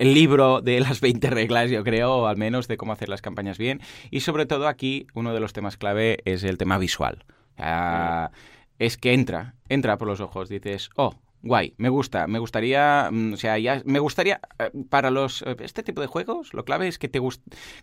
[0.00, 3.22] el, libro de las 20 reglas, yo creo, o al menos de cómo hacer las
[3.22, 3.80] campañas bien.
[4.10, 7.24] Y sobre todo aquí, uno de los temas clave es el tema visual.
[8.80, 10.48] Es que entra, entra por los ojos.
[10.48, 11.14] Dices, oh,
[11.46, 15.56] guay, me gusta, me gustaría, mm, o sea, ya me gustaría eh, para los eh,
[15.60, 17.20] este tipo de juegos, lo clave es que te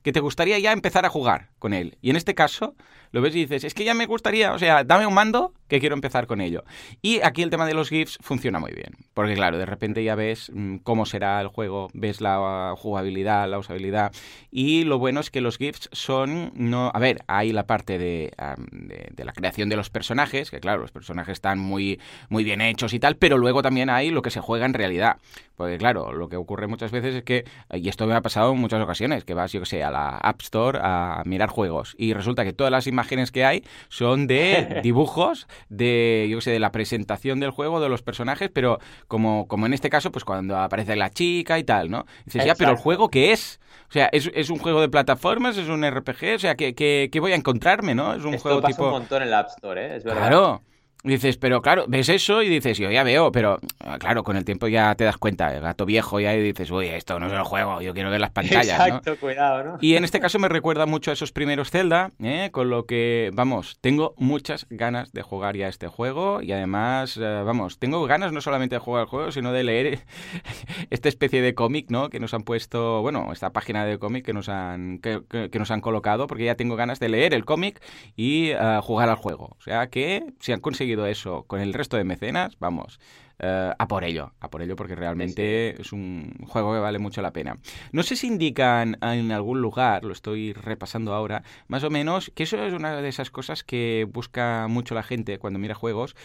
[0.01, 1.97] que te gustaría ya empezar a jugar con él.
[2.01, 2.76] Y en este caso,
[3.11, 5.80] lo ves y dices, es que ya me gustaría, o sea, dame un mando que
[5.80, 6.64] quiero empezar con ello.
[7.01, 10.16] Y aquí el tema de los GIFs funciona muy bien, porque claro, de repente ya
[10.16, 14.11] ves mm, cómo será el juego, ves la jugabilidad, la usabilidad
[14.51, 18.34] y lo bueno es que los GIFs son no, a ver, hay la parte de,
[18.72, 21.99] de, la creación de los personajes, que claro, los personajes están muy
[22.30, 25.18] muy bien hechos y tal, pero luego también hay lo que se juega en realidad.
[25.56, 28.60] Porque claro, lo que ocurre muchas veces es que, y esto me ha pasado en
[28.60, 32.14] muchas ocasiones, que vas, yo que sé, a la App Store a mirar juegos y
[32.14, 36.60] resulta que todas las imágenes que hay son de dibujos, de, yo que sé, de
[36.60, 40.58] la presentación del juego, de los personajes, pero como, como en este caso, pues cuando
[40.58, 42.06] aparece la chica y tal, ¿no?
[42.26, 43.60] dices, ya, pero el juego, ¿qué es?
[43.89, 45.56] O sea, ¿es, es un juego de plataformas?
[45.58, 46.36] ¿Es un RPG?
[46.36, 48.16] O sea, ¿qué, qué, voy a encontrarme, no?
[48.16, 48.86] Es un Esto juego pasa tipo...
[48.86, 49.95] un montón en la App Store, ¿eh?
[49.97, 50.20] Es verdad.
[50.20, 50.62] Claro
[51.04, 54.45] dices, pero claro, ves eso y dices, yo ya veo, pero ah, claro, con el
[54.45, 57.34] tiempo ya te das cuenta, el gato viejo ya y dices, uy, esto no es
[57.34, 58.80] el juego, yo quiero ver las pantallas.
[58.80, 59.78] Exacto, cuidado, ¿no?
[59.82, 62.49] Y en este caso me recuerda mucho a esos primeros Zelda, ¿eh?
[62.51, 67.41] con lo que, vamos, tengo muchas ganas de jugar ya este juego y además, eh,
[67.45, 69.99] vamos, tengo ganas no solamente de jugar el juego, sino de leer
[70.89, 72.10] esta especie de cómic, ¿no?
[72.10, 75.82] Que nos han puesto, bueno, esta página de cómic que nos han, que, nos han
[75.82, 77.82] colocado, porque ya tengo ganas de leer el cómic
[78.16, 79.58] y eh, jugar al juego.
[79.60, 83.00] O sea que si han conseguido eso con el resto de mecenas, vamos,
[83.39, 87.22] eh, a por ello, a por ello porque realmente es un juego que vale mucho
[87.22, 87.58] la pena.
[87.91, 92.44] No sé si indican en algún lugar, lo estoy repasando ahora, más o menos, que
[92.44, 96.16] eso es una de esas cosas que busca mucho la gente cuando mira juegos,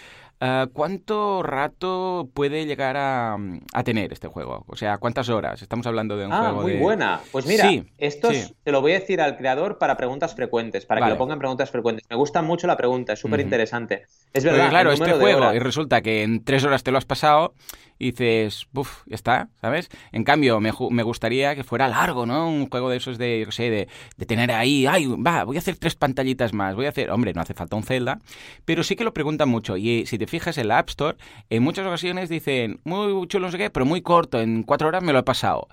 [0.41, 3.36] Ah, ¿Cuánto rato puede llegar a,
[3.84, 4.64] tener este juego?
[4.68, 5.62] O sea, ¿cuántas horas?
[5.62, 7.20] Estamos hablando de un ah, juego muy buena.
[7.32, 7.68] Pues mira,
[7.99, 8.30] esto
[8.62, 11.70] te lo voy a decir al creador para preguntas frecuentes, para que lo pongan preguntas
[11.70, 12.07] frecuentes.
[12.09, 14.07] Me gusta mucho la pregunta, es súper interesante.
[14.32, 14.70] Es verdad.
[14.70, 17.55] claro, este juego, y resulta que en tres horas te lo has pasado
[17.99, 19.89] y dices, uff, ya está, ¿sabes?
[20.12, 22.49] En cambio, me, me, gustaría que fuera largo, ¿no?
[22.49, 25.59] Un juego de esos de, yo sé, de, de, tener ahí, ay, va, voy a
[25.59, 28.20] hacer tres pantallitas más, voy a hacer, hombre, no hace falta un Zelda,
[28.64, 29.76] pero sí que lo preguntan mucho.
[29.76, 31.16] Y si te fijas en la App Store,
[31.51, 35.03] en muchas ocasiones dicen, muy chulo, no sé qué, pero muy corto, en cuatro horas
[35.03, 35.68] me lo he pasado.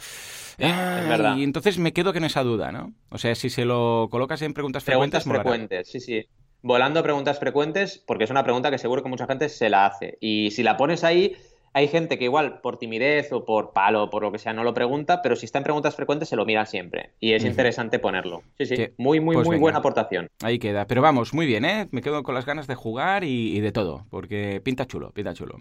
[0.58, 1.38] verdad.
[1.38, 2.93] Y entonces me quedo con esa duda, ¿no?
[3.10, 5.89] O sea, si se lo colocas en preguntas, preguntas frecuentes.
[5.89, 6.28] frecuentes, sí, sí.
[6.62, 10.18] Volando preguntas frecuentes, porque es una pregunta que seguro que mucha gente se la hace.
[10.20, 11.36] Y si la pones ahí,
[11.76, 14.63] hay gente que igual por timidez o por palo o por lo que sea no
[14.63, 17.09] lo pregunta, pero si está en preguntas frecuentes se lo miran siempre.
[17.19, 18.43] Y es interesante ponerlo.
[18.57, 18.88] Sí, sí.
[18.97, 20.30] Muy, muy, pues muy buena aportación.
[20.41, 20.88] Ahí queda.
[20.88, 21.89] Pero vamos, muy bien, ¿eh?
[21.91, 25.59] Me quedo con las ganas de jugar y, de todo, porque pinta chulo, pinta chulo.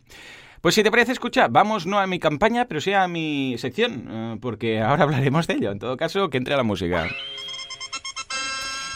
[0.60, 4.06] Pues si te parece, escucha, vamos no a mi campaña, pero sí a mi sección,
[4.08, 5.72] eh, porque ahora hablaremos de ello.
[5.72, 7.08] En todo caso, que entre la música.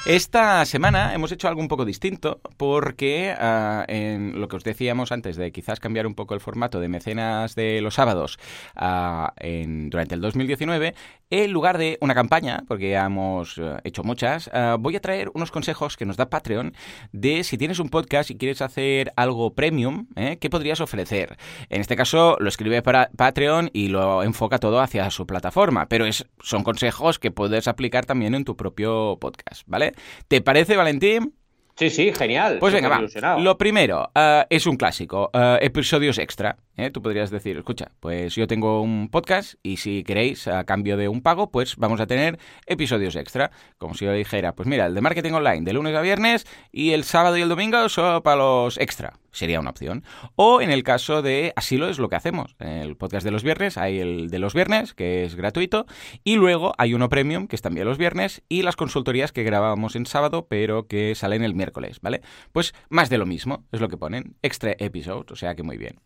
[0.08, 5.12] Esta semana hemos hecho algo un poco distinto porque uh, en lo que os decíamos
[5.12, 8.38] antes de quizás cambiar un poco el formato de mecenas de los sábados
[8.80, 10.94] uh, en, durante el 2019,
[11.28, 15.50] en lugar de una campaña, porque ya hemos uh, hecho muchas, voy a traer unos
[15.50, 16.72] consejos que nos da Patreon
[17.12, 20.38] de si tienes un podcast y quieres hacer algo premium, ¿eh?
[20.40, 21.36] ¿qué podrías ofrecer?
[21.68, 26.06] En este caso lo escribe para Patreon y lo enfoca todo hacia su plataforma, pero
[26.40, 29.92] son consejos que puedes aplicar también en tu propio podcast, ¿vale?
[30.28, 31.34] ¿Te parece, Valentín?
[31.78, 32.56] Sí, sí, genial.
[32.58, 33.38] Pues venga, va.
[33.38, 36.56] Lo primero, uh, es un clásico, uh, episodios extra.
[36.76, 36.90] ¿eh?
[36.90, 41.06] Tú podrías decir, escucha, pues yo tengo un podcast y si queréis, a cambio de
[41.06, 42.36] un pago, pues vamos a tener
[42.66, 43.52] episodios extra.
[43.76, 46.90] Como si yo dijera, pues mira, el de marketing online de lunes a viernes y
[46.94, 49.12] el sábado y el domingo solo para los extra.
[49.38, 50.02] Sería una opción.
[50.34, 52.56] O en el caso de Asilo es lo que hacemos.
[52.58, 55.86] En el podcast de los viernes hay el de los viernes, que es gratuito,
[56.24, 59.94] y luego hay uno premium, que es también los viernes, y las consultorías que grabábamos
[59.94, 62.22] en sábado, pero que salen el miércoles, ¿vale?
[62.50, 64.34] Pues más de lo mismo, es lo que ponen.
[64.42, 66.00] Extra episode, o sea que muy bien.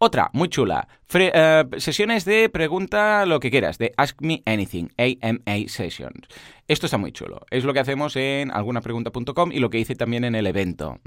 [0.00, 0.86] Otra, muy chula.
[1.12, 6.28] Uh, sesiones de pregunta lo que quieras, de Ask Me Anything, AMA Sessions.
[6.68, 7.40] Esto está muy chulo.
[7.50, 11.00] Es lo que hacemos en algunapregunta.com y lo que hice también en el evento.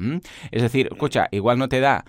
[0.52, 2.04] Es decir, escucha, igual no te da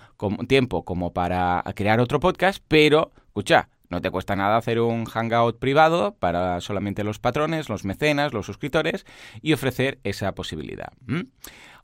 [0.49, 5.59] tiempo como para crear otro podcast, pero, escucha, no te cuesta nada hacer un hangout
[5.59, 9.05] privado para solamente los patrones, los mecenas, los suscriptores
[9.41, 10.91] y ofrecer esa posibilidad.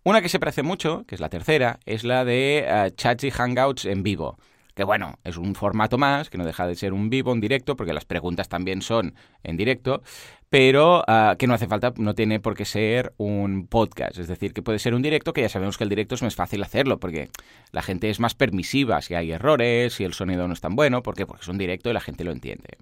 [0.04, 3.32] Una que se parece mucho, que es la tercera, es la de uh, chats y
[3.32, 4.38] hangouts en vivo
[4.80, 7.76] que bueno, es un formato más, que no deja de ser un vivo, un directo,
[7.76, 9.14] porque las preguntas también son
[9.44, 10.04] en directo,
[10.50, 14.18] pero uh, que no hace falta, no tiene por qué ser un podcast.
[14.18, 16.36] Es decir, que puede ser un directo, que ya sabemos que el directo es más
[16.36, 17.28] fácil hacerlo, porque
[17.74, 21.04] la gente es más permisiva si hay errores, si el sonido no es tan bueno,
[21.04, 21.26] ¿por qué?
[21.26, 22.78] Porque es un directo y la gente lo entiende.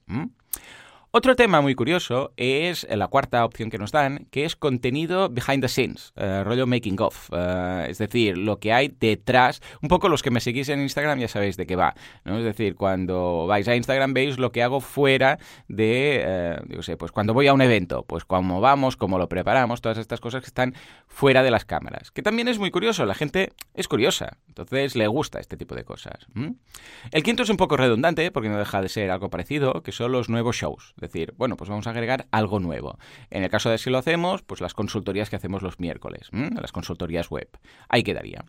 [1.12, 5.62] Otro tema muy curioso es la cuarta opción que nos dan, que es contenido behind
[5.62, 10.10] the scenes, uh, rollo making of, uh, es decir, lo que hay detrás, un poco
[10.10, 11.96] los que me seguís en Instagram ya sabéis de qué va.
[12.26, 15.40] Es decir, cuando vais a Instagram veis lo que hago fuera
[15.70, 19.80] de, uh, sé, pues cuando voy a un evento, pues cómo vamos, cómo lo preparamos,
[19.80, 20.76] todas estas cosas que están
[21.08, 25.08] fuera de las cámaras, que también es muy curioso, la gente es curiosa, entonces le
[25.08, 26.28] gusta este tipo de cosas.
[27.12, 30.12] El quinto es un poco redundante, porque no deja de ser algo parecido, que son
[30.12, 32.98] los nuevos shows decir, bueno, pues vamos a agregar algo nuevo.
[33.30, 36.72] En el caso de si lo hacemos, pues las consultorías que hacemos los miércoles, las
[36.72, 37.50] consultorías web.
[37.90, 38.44] Ahí quedaría.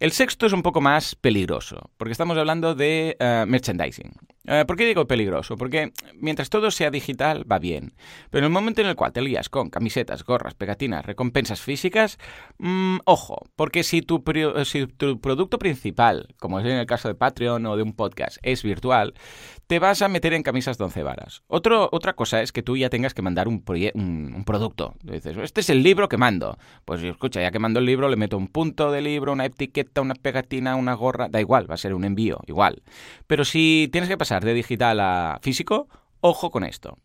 [0.00, 4.12] El sexto es un poco más peligroso, porque estamos hablando de uh, merchandising.
[4.46, 5.56] Uh, ¿Por qué digo peligroso?
[5.56, 7.94] Porque mientras todo sea digital va bien,
[8.30, 12.18] pero en el momento en el cual te lías con camisetas, gorras, pegatinas, recompensas físicas,
[12.58, 14.24] mmm, ojo, porque si tu,
[14.64, 18.38] si tu producto principal, como es en el caso de Patreon o de un podcast,
[18.42, 19.14] es virtual,
[19.68, 21.42] te vas a meter en camisas de once varas.
[21.46, 23.62] Otra cosa es que tú ya tengas que mandar un,
[23.94, 24.94] un, producto.
[25.02, 26.56] Dices, este es el libro que mando.
[26.86, 30.00] Pues escucha, ya que mando el libro, le meto un punto de libro, una etiqueta,
[30.00, 32.82] una pegatina, una gorra, da igual, va a ser un envío, igual.
[33.26, 35.86] Pero si tienes que pasar de digital a físico,
[36.22, 36.96] ojo con esto.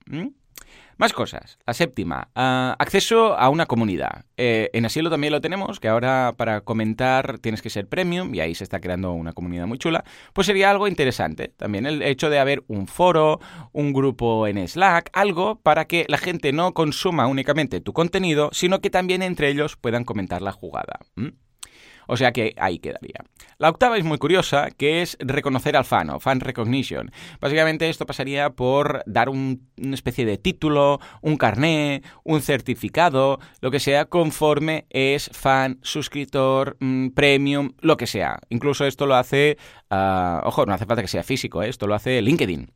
[0.98, 1.58] Más cosas.
[1.66, 4.26] La séptima, uh, acceso a una comunidad.
[4.38, 8.40] Eh, en Asilo también lo tenemos, que ahora para comentar tienes que ser premium y
[8.40, 10.04] ahí se está creando una comunidad muy chula.
[10.34, 13.40] Pues sería algo interesante también el hecho de haber un foro,
[13.72, 18.80] un grupo en Slack, algo para que la gente no consuma únicamente tu contenido, sino
[18.80, 21.00] que también entre ellos puedan comentar la jugada.
[22.08, 23.24] O sea que ahí quedaría.
[23.58, 27.12] La octava es muy curiosa, que es reconocer al fan o fan recognition.
[27.40, 33.72] Básicamente esto pasaría por dar un, una especie de título, un carné, un certificado, lo
[33.72, 38.40] que sea, conforme es fan, suscriptor, mmm, premium, lo que sea.
[38.50, 39.58] Incluso esto lo hace,
[39.92, 41.70] uh, ojo, no hace falta que sea físico, ¿eh?
[41.70, 42.72] esto lo hace LinkedIn.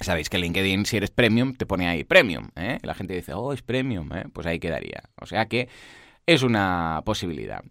[0.00, 2.48] Sabéis que LinkedIn, si eres premium, te pone ahí premium.
[2.56, 2.78] ¿eh?
[2.82, 4.10] La gente dice, oh, es premium.
[4.12, 4.24] ¿eh?
[4.32, 5.02] Pues ahí quedaría.
[5.20, 5.68] O sea que
[6.26, 7.62] es una posibilidad.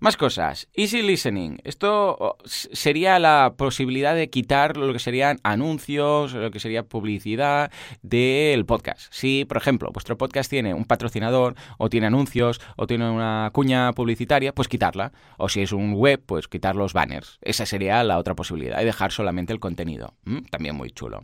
[0.00, 0.68] Más cosas.
[0.74, 1.58] Easy listening.
[1.64, 8.66] Esto sería la posibilidad de quitar lo que serían anuncios, lo que sería publicidad del
[8.66, 9.10] podcast.
[9.10, 13.92] Si, por ejemplo, vuestro podcast tiene un patrocinador o tiene anuncios o tiene una cuña
[13.92, 15.12] publicitaria, pues quitarla.
[15.38, 17.38] O si es un web, pues quitar los banners.
[17.40, 20.14] Esa sería la otra posibilidad y dejar solamente el contenido.
[20.24, 20.40] ¿Mm?
[20.50, 21.22] También muy chulo.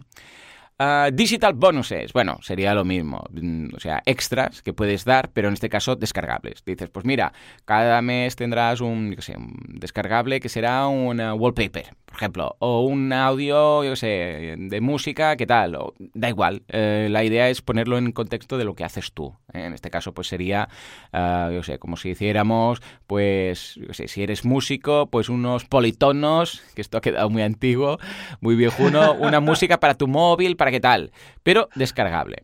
[0.81, 5.49] Uh, digital bonuses, bueno, sería lo mismo, mm, o sea, extras que puedes dar, pero
[5.49, 6.65] en este caso descargables.
[6.65, 7.35] Dices, pues mira,
[7.67, 13.13] cada mes tendrás un, sé, un descargable que será un wallpaper, por ejemplo, o un
[13.13, 15.77] audio, yo sé, de música, ¿qué tal?
[15.77, 19.37] O, da igual, eh, la idea es ponerlo en contexto de lo que haces tú.
[19.53, 19.67] ¿eh?
[19.67, 20.69] En este caso, pues sería,
[21.13, 26.63] uh, yo sé, como si hiciéramos, pues, yo sé, si eres músico, pues unos politonos,
[26.75, 27.99] que esto ha quedado muy antiguo,
[28.41, 31.13] muy viejuno, una música para tu móvil, para qué tal,
[31.45, 32.43] pero descargable.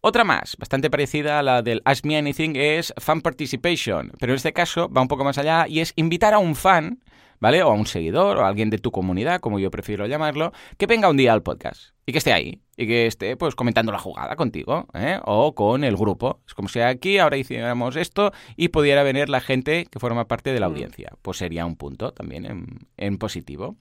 [0.00, 4.38] Otra más, bastante parecida a la del Ask Me Anything, es Fan Participation, pero en
[4.38, 7.00] este caso va un poco más allá y es invitar a un fan,
[7.42, 7.60] ¿vale?
[7.64, 10.86] O a un seguidor o a alguien de tu comunidad, como yo prefiero llamarlo, que
[10.86, 13.98] venga un día al podcast y que esté ahí y que esté pues comentando la
[13.98, 15.18] jugada contigo ¿eh?
[15.24, 16.40] o con el grupo.
[16.46, 20.52] Es como si aquí ahora hiciéramos esto y pudiera venir la gente que forma parte
[20.52, 21.14] de la audiencia.
[21.20, 23.74] Pues sería un punto también en, en positivo.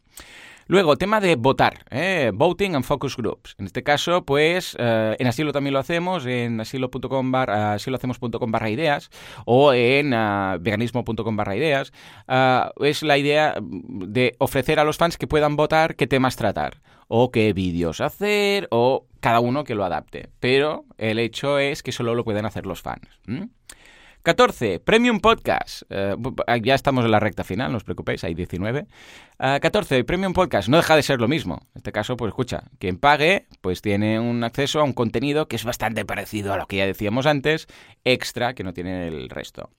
[0.68, 2.32] Luego, tema de votar, ¿eh?
[2.34, 3.56] voting and focus groups.
[3.58, 8.70] En este caso, pues eh, en Asilo también lo hacemos, en asilo.com barra, asilohacemos.com barra
[8.70, 9.10] ideas
[9.46, 11.92] o en uh, veganismo.com barra ideas.
[12.28, 16.82] Uh, es la idea de ofrecer a los fans que puedan votar qué temas tratar
[17.08, 20.30] o qué vídeos hacer o cada uno que lo adapte.
[20.40, 23.08] Pero el hecho es que solo lo pueden hacer los fans.
[24.24, 24.80] 14.
[24.80, 25.84] Premium Podcast.
[25.90, 28.86] Uh, ya estamos en la recta final, no os preocupéis, hay 19.
[29.40, 30.04] Uh, 14.
[30.04, 30.70] Premium Podcast.
[30.70, 31.62] No deja de ser lo mismo.
[31.74, 35.56] En este caso, pues escucha, quien pague, pues tiene un acceso a un contenido que
[35.56, 37.68] es bastante parecido a lo que ya decíamos antes,
[38.04, 39.72] extra, que no tiene el resto.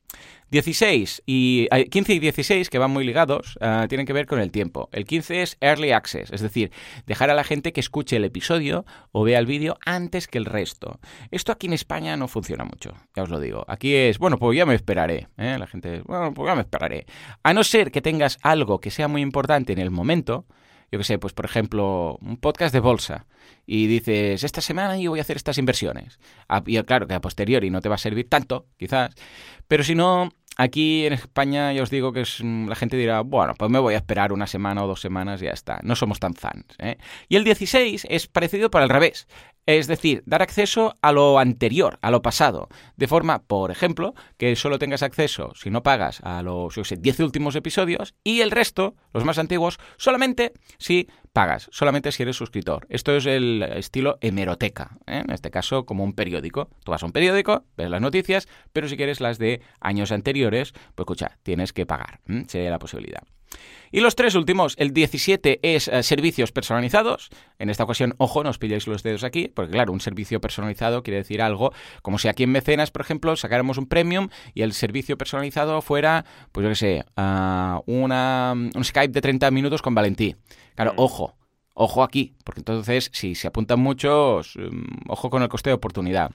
[0.50, 4.50] 16 y 15 y 16, que van muy ligados, uh, tienen que ver con el
[4.50, 4.90] tiempo.
[4.92, 6.70] El 15 es Early Access, es decir,
[7.06, 10.44] dejar a la gente que escuche el episodio o vea el vídeo antes que el
[10.44, 11.00] resto.
[11.30, 13.64] Esto aquí en España no funciona mucho, ya os lo digo.
[13.66, 15.28] Aquí es, bueno, pues ya me esperaré.
[15.36, 15.56] ¿eh?
[15.58, 17.06] La gente, bueno, pues me esperaré.
[17.42, 20.46] A no ser que tengas algo que sea muy importante en el momento,
[20.90, 23.26] yo que sé, pues por ejemplo, un podcast de bolsa
[23.66, 26.18] y dices, esta semana yo voy a hacer estas inversiones.
[26.66, 29.14] Y claro que a posteriori no te va a servir tanto, quizás,
[29.68, 30.28] pero si no,
[30.58, 33.94] Aquí en España ya os digo que es, la gente dirá, bueno, pues me voy
[33.94, 35.80] a esperar una semana o dos semanas y ya está.
[35.82, 36.66] No somos tan fans.
[36.78, 36.98] ¿eh?
[37.28, 39.26] Y el 16 es parecido para el revés.
[39.66, 42.68] Es decir, dar acceso a lo anterior, a lo pasado.
[42.96, 46.96] De forma, por ejemplo, que solo tengas acceso, si no pagas, a los yo sé,
[46.96, 52.36] 10 últimos episodios y el resto, los más antiguos, solamente si pagas, solamente si eres
[52.36, 52.86] suscriptor.
[52.88, 55.22] Esto es el estilo hemeroteca, ¿eh?
[55.24, 56.68] en este caso como un periódico.
[56.84, 60.72] Tú vas a un periódico, ves las noticias, pero si quieres las de años anteriores,
[60.94, 62.20] pues escucha, tienes que pagar.
[62.48, 63.22] Sería la posibilidad.
[63.90, 67.28] Y los tres últimos, el 17 es eh, servicios personalizados.
[67.58, 71.02] En esta ocasión, ojo, no os pilláis los dedos aquí, porque claro, un servicio personalizado
[71.02, 74.72] quiere decir algo como si aquí en Mecenas, por ejemplo, sacáramos un premium y el
[74.72, 79.94] servicio personalizado fuera, pues yo qué sé, uh, una, un Skype de 30 minutos con
[79.94, 80.36] Valentí.
[80.74, 81.36] Claro, ojo,
[81.74, 86.30] ojo aquí, porque entonces si se apuntan muchos, um, ojo con el coste de oportunidad.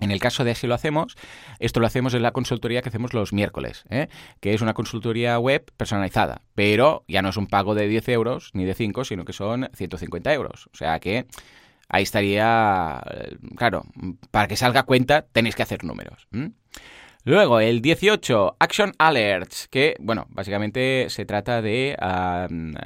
[0.00, 1.16] En el caso de Así lo hacemos,
[1.58, 4.08] esto lo hacemos en la consultoría que hacemos los miércoles, ¿eh?
[4.40, 8.50] que es una consultoría web personalizada, pero ya no es un pago de 10 euros
[8.52, 10.68] ni de 5, sino que son 150 euros.
[10.72, 11.26] O sea que
[11.88, 13.02] ahí estaría,
[13.56, 13.84] claro,
[14.30, 16.28] para que salga cuenta tenéis que hacer números.
[17.28, 21.96] Luego, el 18, Action Alerts, que, bueno, básicamente se trata de,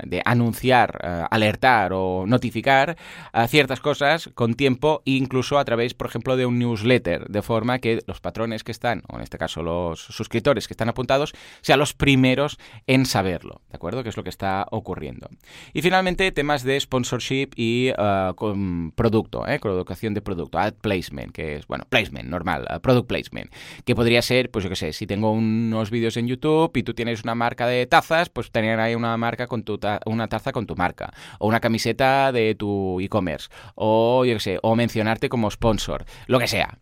[0.05, 2.97] de anunciar, uh, alertar o notificar
[3.35, 7.81] uh, ciertas cosas con tiempo, incluso a través, por ejemplo, de un newsletter, de forma
[7.81, 11.79] que los patrones que están, o en este caso los suscriptores que están apuntados, sean
[11.79, 14.03] los primeros en saberlo, ¿de acuerdo?
[14.03, 15.29] Que es lo que está ocurriendo.
[15.75, 17.93] Y finalmente, temas de sponsorship y
[18.37, 19.61] con producto, ¿eh?
[19.61, 23.53] colocación de producto, ad placement, que es, bueno, placement, normal, product placement,
[23.85, 26.95] que podría ser pues yo qué sé, si tengo unos vídeos en YouTube y tú
[26.95, 30.53] tienes una marca de tazas, pues tener ahí una marca con tu ta una taza
[30.53, 35.29] con tu marca, o una camiseta de tu e-commerce, o yo qué sé, o mencionarte
[35.29, 36.79] como sponsor, lo que sea.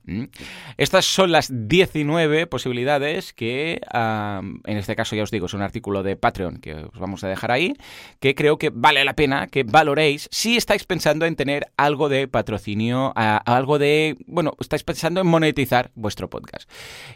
[0.76, 6.02] Estas son las 19 posibilidades que, en este caso ya os digo, es un artículo
[6.02, 7.74] de Patreon que os vamos a dejar ahí,
[8.20, 12.28] que creo que vale la pena que valoréis si estáis pensando en tener algo de
[12.28, 16.68] patrocinio, algo de, bueno, estáis pensando en monetizar vuestro podcast.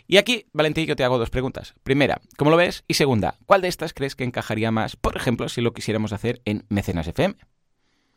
[0.07, 0.21] Y aquí,
[0.52, 1.74] Valentín, yo te hago dos preguntas.
[1.82, 2.84] Primera, ¿cómo lo ves?
[2.88, 6.40] Y segunda, ¿cuál de estas crees que encajaría más, por ejemplo, si lo quisiéramos hacer
[6.44, 7.34] en Mecenas FM?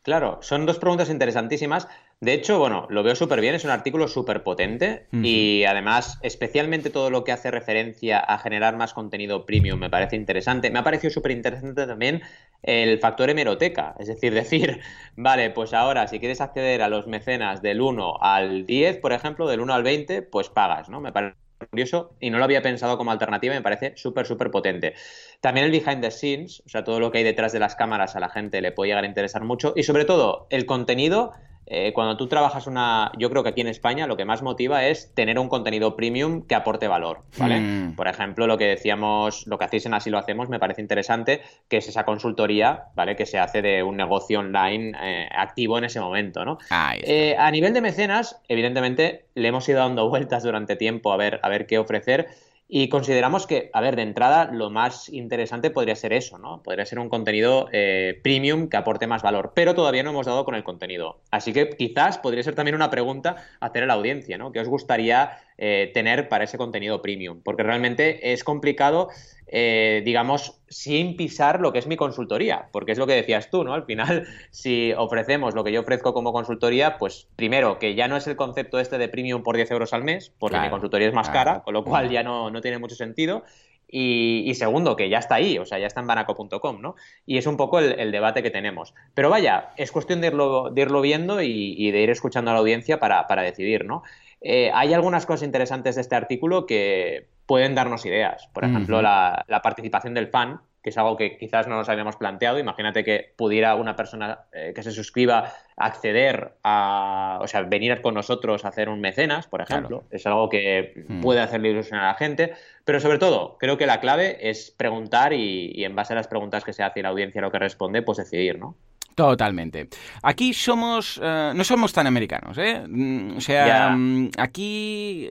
[0.06, 1.88] Claro, son dos preguntas interesantísimas.
[2.22, 5.26] De hecho, bueno, lo veo súper bien, es un artículo súper potente uh -huh.
[5.26, 10.16] y además, especialmente todo lo que hace referencia a generar más contenido premium me parece
[10.16, 10.70] interesante.
[10.70, 12.22] Me ha parecido súper interesante también
[12.62, 14.80] el factor hemeroteca, es decir, decir,
[15.16, 19.48] vale, pues ahora si quieres acceder a los mecenas del 1 al 10, por ejemplo,
[19.48, 21.02] del 1 al 20, pues pagas, ¿no?
[21.02, 24.94] Me parece curioso y no lo había pensado como alternativa, me parece súper, súper potente.
[25.42, 28.16] También el behind the scenes, o sea, todo lo que hay detrás de las cámaras
[28.16, 31.34] a la gente le puede llegar a interesar mucho y sobre todo el contenido
[31.68, 34.86] eh, cuando tú trabajas una, yo creo que aquí en España lo que más motiva
[34.86, 37.60] es tener un contenido premium que aporte valor, ¿vale?
[37.60, 37.96] Mm.
[37.96, 41.42] Por ejemplo, lo que decíamos, lo que hacéis en Así lo hacemos me parece interesante,
[41.68, 43.16] que es esa consultoría, ¿vale?
[43.16, 46.60] Que se hace de un negocio online eh, activo en ese momento, ¿no?
[47.02, 51.40] Eh, a nivel de mecenas, evidentemente, le hemos ido dando vueltas durante tiempo a ver,
[51.42, 52.28] a ver qué ofrecer
[52.68, 56.64] Y consideramos que, a ver, de entrada, lo más interesante podría ser eso, ¿no?
[56.64, 60.46] Podría ser un contenido eh, premium que aporte más valor, pero todavía no hemos dado
[60.46, 61.20] con el contenido.
[61.30, 64.52] Así que quizás podría ser también una pregunta hacer a la audiencia, ¿no?
[64.52, 67.42] ¿Qué os gustaría eh, tener para ese contenido premium?
[67.44, 69.10] Porque realmente es complicado
[69.58, 73.64] eh, digamos, sin pisar lo que es mi consultoría, porque es lo que decías tú,
[73.64, 73.74] ¿no?
[73.74, 78.18] Al final, si ofrecemos lo que yo ofrezco como consultoría, pues primero, que ya no
[78.18, 81.14] es el concepto este de premium por 10 euros al mes, porque mi consultoría es
[81.14, 83.46] más cara, con lo cual ya no, no tiene mucho sentido.
[83.88, 86.96] Y, segundo, que ya está ahí, o sea, ya está en banaco.com, ¿no?
[87.26, 88.94] Y es un poco el, debate que tenemos.
[89.14, 92.60] Pero vaya, es cuestión de irlo, de irlo viendo y, de ir escuchando a la
[92.60, 94.04] audiencia para, para decidir, ¿no?
[94.42, 98.48] Eh, hay algunas cosas interesantes de este artículo que pueden darnos ideas.
[98.54, 102.60] Por ejemplo, la, participación del fan, que es algo que quizás no nos habíamos planteado.
[102.60, 108.14] Imagínate que pudiera una persona eh, que se suscriba acceder a, o sea, venir con
[108.14, 110.04] nosotros a hacer un mecenas, por ejemplo.
[110.12, 112.54] Es algo que puede hacerle ilusión a la gente.
[112.84, 116.28] Pero sobre todo, creo que la clave es preguntar y, y en base a las
[116.28, 118.76] preguntas que se hace y la audiencia lo que responde, pues decidir, ¿no?
[119.16, 119.88] Totalmente.
[120.24, 122.84] Aquí somos, eh, no somos tan americanos, ¿eh?
[122.86, 125.30] Mm, o sea, mm, aquí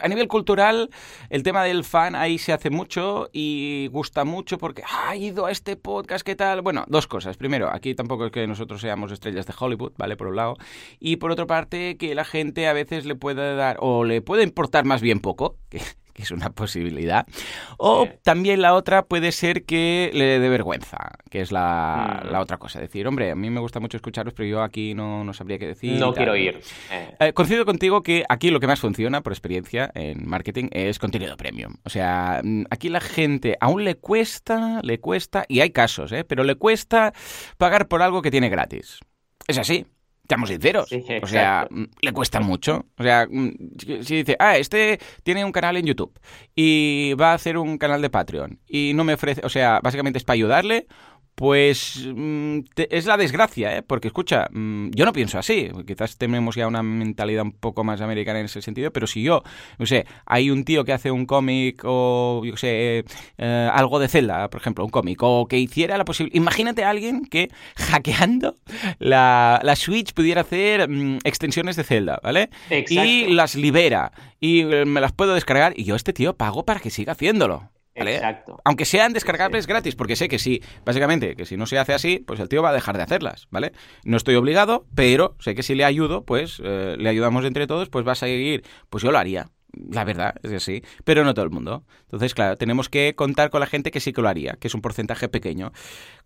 [0.00, 0.88] a nivel cultural
[1.28, 5.44] el tema del fan ahí se hace mucho y gusta mucho porque ah, ha ido
[5.44, 6.62] a este podcast, ¿qué tal?
[6.62, 7.36] Bueno, dos cosas.
[7.36, 10.16] Primero, aquí tampoco es que nosotros seamos estrellas de Hollywood, ¿vale?
[10.16, 10.56] Por un lado.
[10.98, 14.44] Y por otra parte, que la gente a veces le puede dar o le puede
[14.44, 15.82] importar más bien poco, que
[16.14, 17.26] que es una posibilidad.
[17.78, 20.98] O también la otra puede ser que le dé vergüenza,
[21.30, 22.34] que es la, mm.
[22.36, 22.80] otra cosa.
[22.80, 25.66] Decir, hombre, a mí me gusta mucho escucharos, pero yo aquí no, no sabría qué
[25.66, 25.98] decir.
[25.98, 26.60] No quiero ir.
[26.90, 27.16] Eh.
[27.20, 31.36] Eh, coincido contigo que aquí lo que más funciona, por experiencia en marketing, es contenido
[31.36, 31.76] premium.
[31.84, 36.24] O sea, mm, aquí la gente aún le cuesta, le cuesta, y hay casos, ¿eh?
[36.24, 37.12] pero le cuesta
[37.58, 39.00] pagar por algo que tiene gratis.
[39.46, 39.86] Es así.
[40.22, 40.90] Estamos sinceros.
[41.22, 42.86] o sea, mm, le cuesta mucho.
[42.96, 43.50] O sea, mm,
[44.02, 46.18] si dice, ah, este tiene un canal en YouTube
[46.54, 50.18] y va a hacer un canal de Patreon y no me ofrece, o sea, básicamente
[50.18, 50.86] es para ayudarle
[51.34, 53.82] pues mm, es la desgracia, ¿eh?
[53.82, 58.00] porque escucha, mm, yo no pienso así, quizás tenemos ya una mentalidad un poco más
[58.00, 59.42] americana en ese sentido, pero si yo,
[59.78, 63.04] no sé, hay un tío que hace un cómic o, yo sé,
[63.38, 66.90] eh, algo de Zelda, por ejemplo, un cómic, o que hiciera la posibilidad, imagínate a
[66.90, 68.58] alguien que hackeando
[68.98, 72.50] la, la Switch pudiera hacer mm, extensiones de Zelda, ¿vale?
[72.88, 76.80] Y las libera y eh, me las puedo descargar y yo este tío pago para
[76.80, 77.70] que siga haciéndolo.
[77.94, 78.60] Exacto.
[78.64, 82.18] Aunque sean descargables gratis, porque sé que si, básicamente, que si no se hace así,
[82.18, 83.72] pues el tío va a dejar de hacerlas, ¿vale?
[84.04, 87.88] No estoy obligado, pero sé que si le ayudo, pues eh, le ayudamos entre todos,
[87.88, 91.44] pues va a seguir, pues yo lo haría, la verdad, es así, pero no todo
[91.44, 91.84] el mundo.
[92.04, 94.74] Entonces, claro, tenemos que contar con la gente que sí que lo haría, que es
[94.74, 95.72] un porcentaje pequeño.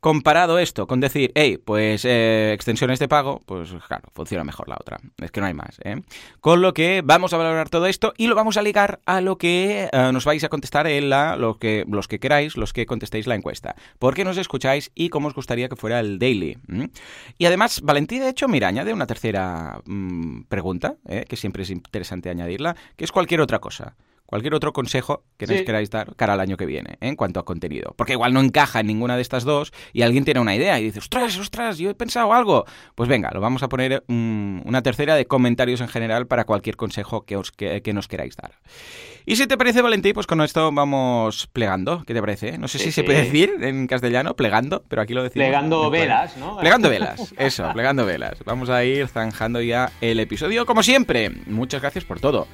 [0.01, 4.77] Comparado esto con decir, hey, pues eh, extensiones de pago, pues claro, funciona mejor la
[4.79, 4.99] otra.
[5.19, 5.79] Es que no hay más.
[5.85, 6.03] ¿eh?
[6.41, 9.39] Con lo que vamos a valorar todo esto y lo vamos a ligar a lo
[9.39, 12.87] que eh, nos vais a contestar en la, lo que, los que queráis, los que
[12.87, 13.75] contestéis la encuesta.
[13.99, 16.59] ¿Por qué nos escucháis y cómo os gustaría que fuera el daily?
[17.39, 21.25] Y además, Valentín, de hecho, mira, añade una tercera mm, pregunta, ¿eh?
[21.29, 23.95] que siempre es interesante añadirla, que es cualquier otra cosa
[24.27, 27.09] cualquier otro consejo que nos queráis dar cara al año que viene ¿eh?
[27.09, 27.95] en cuanto a contenido.
[27.97, 30.85] Porque igual no encaja en ninguna de estas dos y alguien tiene una idea y
[30.85, 32.64] dice, ostras, ostras, yo he pensado algo.
[32.95, 36.77] Pues venga, lo vamos a poner mm, una tercera de comentarios en general para cualquier
[36.77, 38.53] consejo que, os, que, nos queráis dar.
[39.24, 42.05] Y si te parece, Valentín, pues con esto vamos plegando.
[42.07, 42.59] ¿Qué te parece?
[42.59, 45.47] No sé si se puede decir en castellano, plegando, pero aquí lo decimos.
[45.47, 46.59] Plegando velas, ¿no?
[46.59, 48.39] Plegando velas, eso, plegando velas.
[48.45, 51.31] Vamos a ir zanjando ya el episodio como siempre.
[51.47, 52.47] Muchas gracias por todo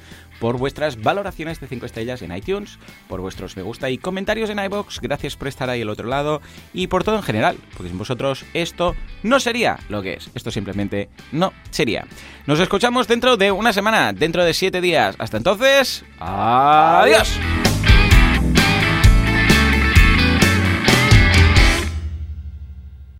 [0.43, 4.59] por vuestras valoraciones de 5 estrellas en iTunes, por vuestros me gusta y comentarios en
[4.59, 6.41] iBox, gracias por estar ahí al otro lado
[6.73, 10.51] y por todo en general, porque sin vosotros esto no sería lo que es, esto
[10.51, 12.05] simplemente no sería.
[12.45, 15.15] Nos escuchamos dentro de una semana, dentro de 7 días.
[15.17, 17.39] Hasta entonces, adiós.